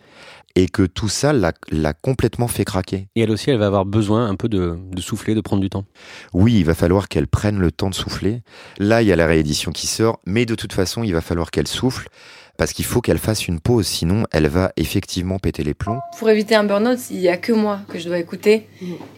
et 0.56 0.66
que 0.66 0.82
tout 0.82 1.08
ça 1.08 1.32
l'a 1.32 1.92
complètement 1.92 2.48
fait 2.48 2.64
craquer. 2.64 3.06
Et 3.14 3.20
elle 3.20 3.30
aussi, 3.30 3.50
elle 3.50 3.58
va 3.58 3.66
avoir 3.66 3.84
besoin 3.84 4.26
un 4.26 4.34
peu 4.34 4.48
de, 4.48 4.76
de 4.90 5.00
souffler, 5.00 5.36
de 5.36 5.40
prendre 5.40 5.62
du 5.62 5.70
temps. 5.70 5.84
Oui, 6.32 6.54
il 6.54 6.64
va 6.64 6.74
falloir 6.74 7.08
qu'elle 7.08 7.28
prenne 7.28 7.60
le 7.60 7.70
temps 7.70 7.88
de 7.88 7.94
souffler. 7.94 8.42
Là, 8.78 9.02
il 9.02 9.08
y 9.08 9.12
a 9.12 9.16
la 9.16 9.28
réédition 9.28 9.70
qui 9.70 9.86
sort, 9.86 10.18
mais 10.26 10.44
de 10.44 10.56
toute 10.56 10.72
façon, 10.72 11.04
il 11.04 11.12
va 11.12 11.20
falloir 11.20 11.52
qu'elle 11.52 11.68
souffle 11.68 12.08
parce 12.62 12.74
qu'il 12.74 12.84
faut 12.84 13.00
qu'elle 13.00 13.18
fasse 13.18 13.48
une 13.48 13.58
pause, 13.58 13.88
sinon 13.88 14.24
elle 14.30 14.46
va 14.46 14.72
effectivement 14.76 15.40
péter 15.40 15.64
les 15.64 15.74
plombs. 15.74 15.98
Pour 16.16 16.30
éviter 16.30 16.54
un 16.54 16.62
burn-out, 16.62 16.96
il 17.10 17.18
n'y 17.18 17.26
a 17.26 17.36
que 17.36 17.50
moi 17.52 17.80
que 17.88 17.98
je 17.98 18.06
dois 18.06 18.20
écouter. 18.20 18.68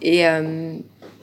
Et, 0.01 0.27
euh, 0.27 0.73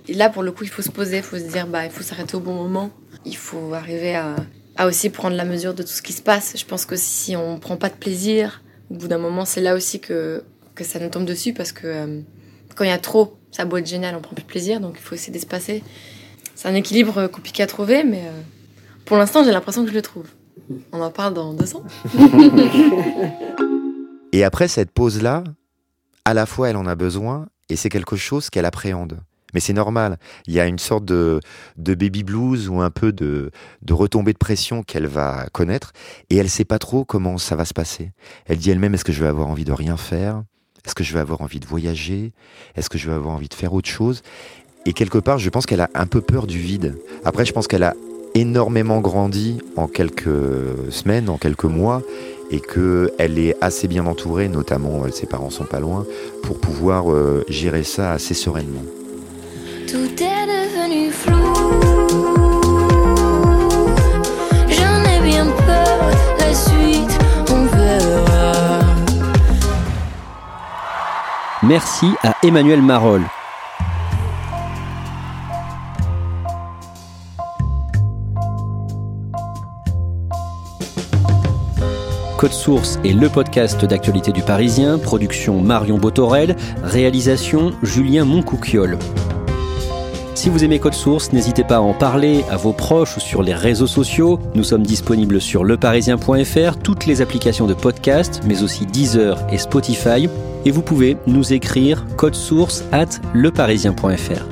et, 0.06 0.14
là, 0.14 0.28
pour 0.28 0.44
le 0.44 0.52
coup, 0.52 0.62
il 0.62 0.70
faut 0.70 0.82
se 0.82 0.90
poser, 0.90 1.16
il 1.16 1.24
faut 1.24 1.36
se 1.36 1.50
dire, 1.50 1.66
bah, 1.66 1.84
il 1.84 1.90
faut 1.90 2.04
s'arrêter 2.04 2.36
au 2.36 2.40
bon 2.40 2.54
moment. 2.54 2.92
Il 3.24 3.36
faut 3.36 3.74
arriver 3.74 4.14
à, 4.14 4.36
à, 4.76 4.86
aussi 4.86 5.10
prendre 5.10 5.34
la 5.34 5.44
mesure 5.44 5.74
de 5.74 5.82
tout 5.82 5.88
ce 5.88 6.00
qui 6.00 6.12
se 6.12 6.22
passe. 6.22 6.54
Je 6.56 6.64
pense 6.64 6.86
que 6.86 6.94
si 6.94 7.34
on 7.34 7.54
ne 7.54 7.58
prend 7.58 7.76
pas 7.76 7.88
de 7.88 7.96
plaisir, 7.96 8.62
au 8.88 8.94
bout 8.94 9.08
d'un 9.08 9.18
moment, 9.18 9.44
c'est 9.44 9.60
là 9.60 9.74
aussi 9.74 9.98
que, 9.98 10.44
que 10.76 10.84
ça 10.84 11.00
nous 11.00 11.08
tombe 11.08 11.24
dessus, 11.24 11.52
parce 11.52 11.72
que 11.72 11.88
euh, 11.88 12.20
quand 12.76 12.84
il 12.84 12.90
y 12.90 12.92
a 12.92 12.98
trop, 12.98 13.36
ça 13.50 13.62
a 13.62 13.64
beau 13.64 13.78
être 13.78 13.88
génial, 13.88 14.14
on 14.14 14.20
prend 14.20 14.36
plus 14.36 14.44
de 14.44 14.48
plaisir, 14.48 14.78
donc 14.78 14.94
il 14.96 15.02
faut 15.02 15.16
essayer 15.16 15.32
d'espacer. 15.32 15.82
C'est 16.54 16.68
un 16.68 16.74
équilibre 16.76 17.26
compliqué 17.26 17.64
à 17.64 17.66
trouver, 17.66 18.04
mais 18.04 18.20
euh, 18.20 18.40
pour 19.06 19.16
l'instant, 19.16 19.42
j'ai 19.42 19.50
l'impression 19.50 19.82
que 19.82 19.90
je 19.90 19.94
le 19.96 20.02
trouve. 20.02 20.28
On 20.92 21.00
en 21.00 21.10
parle 21.10 21.34
dans 21.34 21.52
deux 21.54 21.76
ans. 21.76 21.84
et 24.32 24.44
après 24.44 24.68
cette 24.68 24.90
pause-là, 24.90 25.44
à 26.24 26.34
la 26.34 26.46
fois 26.46 26.70
elle 26.70 26.76
en 26.76 26.86
a 26.86 26.94
besoin 26.94 27.46
et 27.68 27.76
c'est 27.76 27.88
quelque 27.88 28.16
chose 28.16 28.50
qu'elle 28.50 28.64
appréhende. 28.64 29.20
Mais 29.54 29.60
c'est 29.60 29.74
normal. 29.74 30.18
Il 30.46 30.54
y 30.54 30.60
a 30.60 30.66
une 30.66 30.78
sorte 30.78 31.04
de, 31.04 31.40
de 31.76 31.94
baby 31.94 32.22
blues 32.22 32.68
ou 32.68 32.80
un 32.80 32.90
peu 32.90 33.12
de, 33.12 33.50
de 33.82 33.92
retombée 33.92 34.32
de 34.32 34.38
pression 34.38 34.82
qu'elle 34.82 35.06
va 35.06 35.46
connaître 35.52 35.92
et 36.30 36.36
elle 36.36 36.48
sait 36.48 36.64
pas 36.64 36.78
trop 36.78 37.04
comment 37.04 37.36
ça 37.38 37.54
va 37.54 37.64
se 37.64 37.74
passer. 37.74 38.12
Elle 38.46 38.58
dit 38.58 38.70
elle-même 38.70 38.94
est-ce 38.94 39.04
que 39.04 39.12
je 39.12 39.22
vais 39.22 39.28
avoir 39.28 39.48
envie 39.48 39.64
de 39.64 39.72
rien 39.72 39.96
faire? 39.96 40.42
Est-ce 40.84 40.94
que 40.94 41.04
je 41.04 41.12
vais 41.12 41.20
avoir 41.20 41.42
envie 41.42 41.60
de 41.60 41.66
voyager? 41.66 42.32
Est-ce 42.74 42.88
que 42.88 42.98
je 42.98 43.08
vais 43.08 43.14
avoir 43.14 43.34
envie 43.34 43.48
de 43.48 43.54
faire 43.54 43.72
autre 43.72 43.88
chose? 43.88 44.22
Et 44.84 44.92
quelque 44.92 45.18
part, 45.18 45.38
je 45.38 45.48
pense 45.48 45.64
qu'elle 45.64 45.80
a 45.80 45.90
un 45.94 46.06
peu 46.06 46.20
peur 46.20 46.46
du 46.46 46.58
vide. 46.58 46.98
Après, 47.24 47.44
je 47.44 47.52
pense 47.52 47.68
qu'elle 47.68 47.84
a 47.84 47.94
énormément 48.34 49.00
grandi 49.00 49.58
en 49.76 49.86
quelques 49.86 50.28
semaines, 50.90 51.28
en 51.28 51.38
quelques 51.38 51.64
mois, 51.64 52.02
et 52.50 52.60
qu'elle 52.60 53.38
est 53.38 53.56
assez 53.60 53.88
bien 53.88 54.06
entourée, 54.06 54.48
notamment 54.48 55.04
euh, 55.04 55.10
ses 55.10 55.26
parents 55.26 55.50
sont 55.50 55.64
pas 55.64 55.80
loin, 55.80 56.04
pour 56.42 56.58
pouvoir 56.60 57.10
euh, 57.10 57.44
gérer 57.48 57.82
ça 57.82 58.12
assez 58.12 58.34
sereinement. 58.34 58.84
Tout 59.86 60.10
est 60.22 60.46
devenu 60.46 61.10
flou. 61.10 61.34
J'en 64.68 65.02
ai 65.10 65.20
bien 65.22 65.46
peur, 65.46 66.10
la 66.38 66.54
suite, 66.54 67.18
on 67.50 67.64
verra. 67.74 68.80
Merci 71.62 72.06
à 72.22 72.34
Emmanuel 72.42 72.82
Marolles. 72.82 73.26
Code 82.42 82.52
Source 82.54 82.98
est 83.04 83.12
le 83.12 83.28
podcast 83.28 83.84
d'actualité 83.84 84.32
du 84.32 84.42
Parisien, 84.42 84.98
production 84.98 85.60
Marion 85.60 85.96
Botorel, 85.96 86.56
réalisation 86.82 87.70
Julien 87.84 88.24
Moncouquiole. 88.24 88.98
Si 90.34 90.48
vous 90.48 90.64
aimez 90.64 90.80
Code 90.80 90.94
Source, 90.94 91.32
n'hésitez 91.32 91.62
pas 91.62 91.76
à 91.76 91.80
en 91.80 91.94
parler 91.94 92.44
à 92.50 92.56
vos 92.56 92.72
proches 92.72 93.16
ou 93.16 93.20
sur 93.20 93.44
les 93.44 93.54
réseaux 93.54 93.86
sociaux. 93.86 94.40
Nous 94.56 94.64
sommes 94.64 94.82
disponibles 94.82 95.40
sur 95.40 95.62
leparisien.fr, 95.62 96.78
toutes 96.82 97.06
les 97.06 97.22
applications 97.22 97.68
de 97.68 97.74
podcast, 97.74 98.40
mais 98.44 98.64
aussi 98.64 98.86
Deezer 98.86 99.38
et 99.48 99.58
Spotify. 99.58 100.28
Et 100.64 100.72
vous 100.72 100.82
pouvez 100.82 101.18
nous 101.28 101.52
écrire 101.52 102.04
code 102.16 102.34
source 102.34 102.82
at 102.90 103.20
leparisien.fr. 103.34 104.51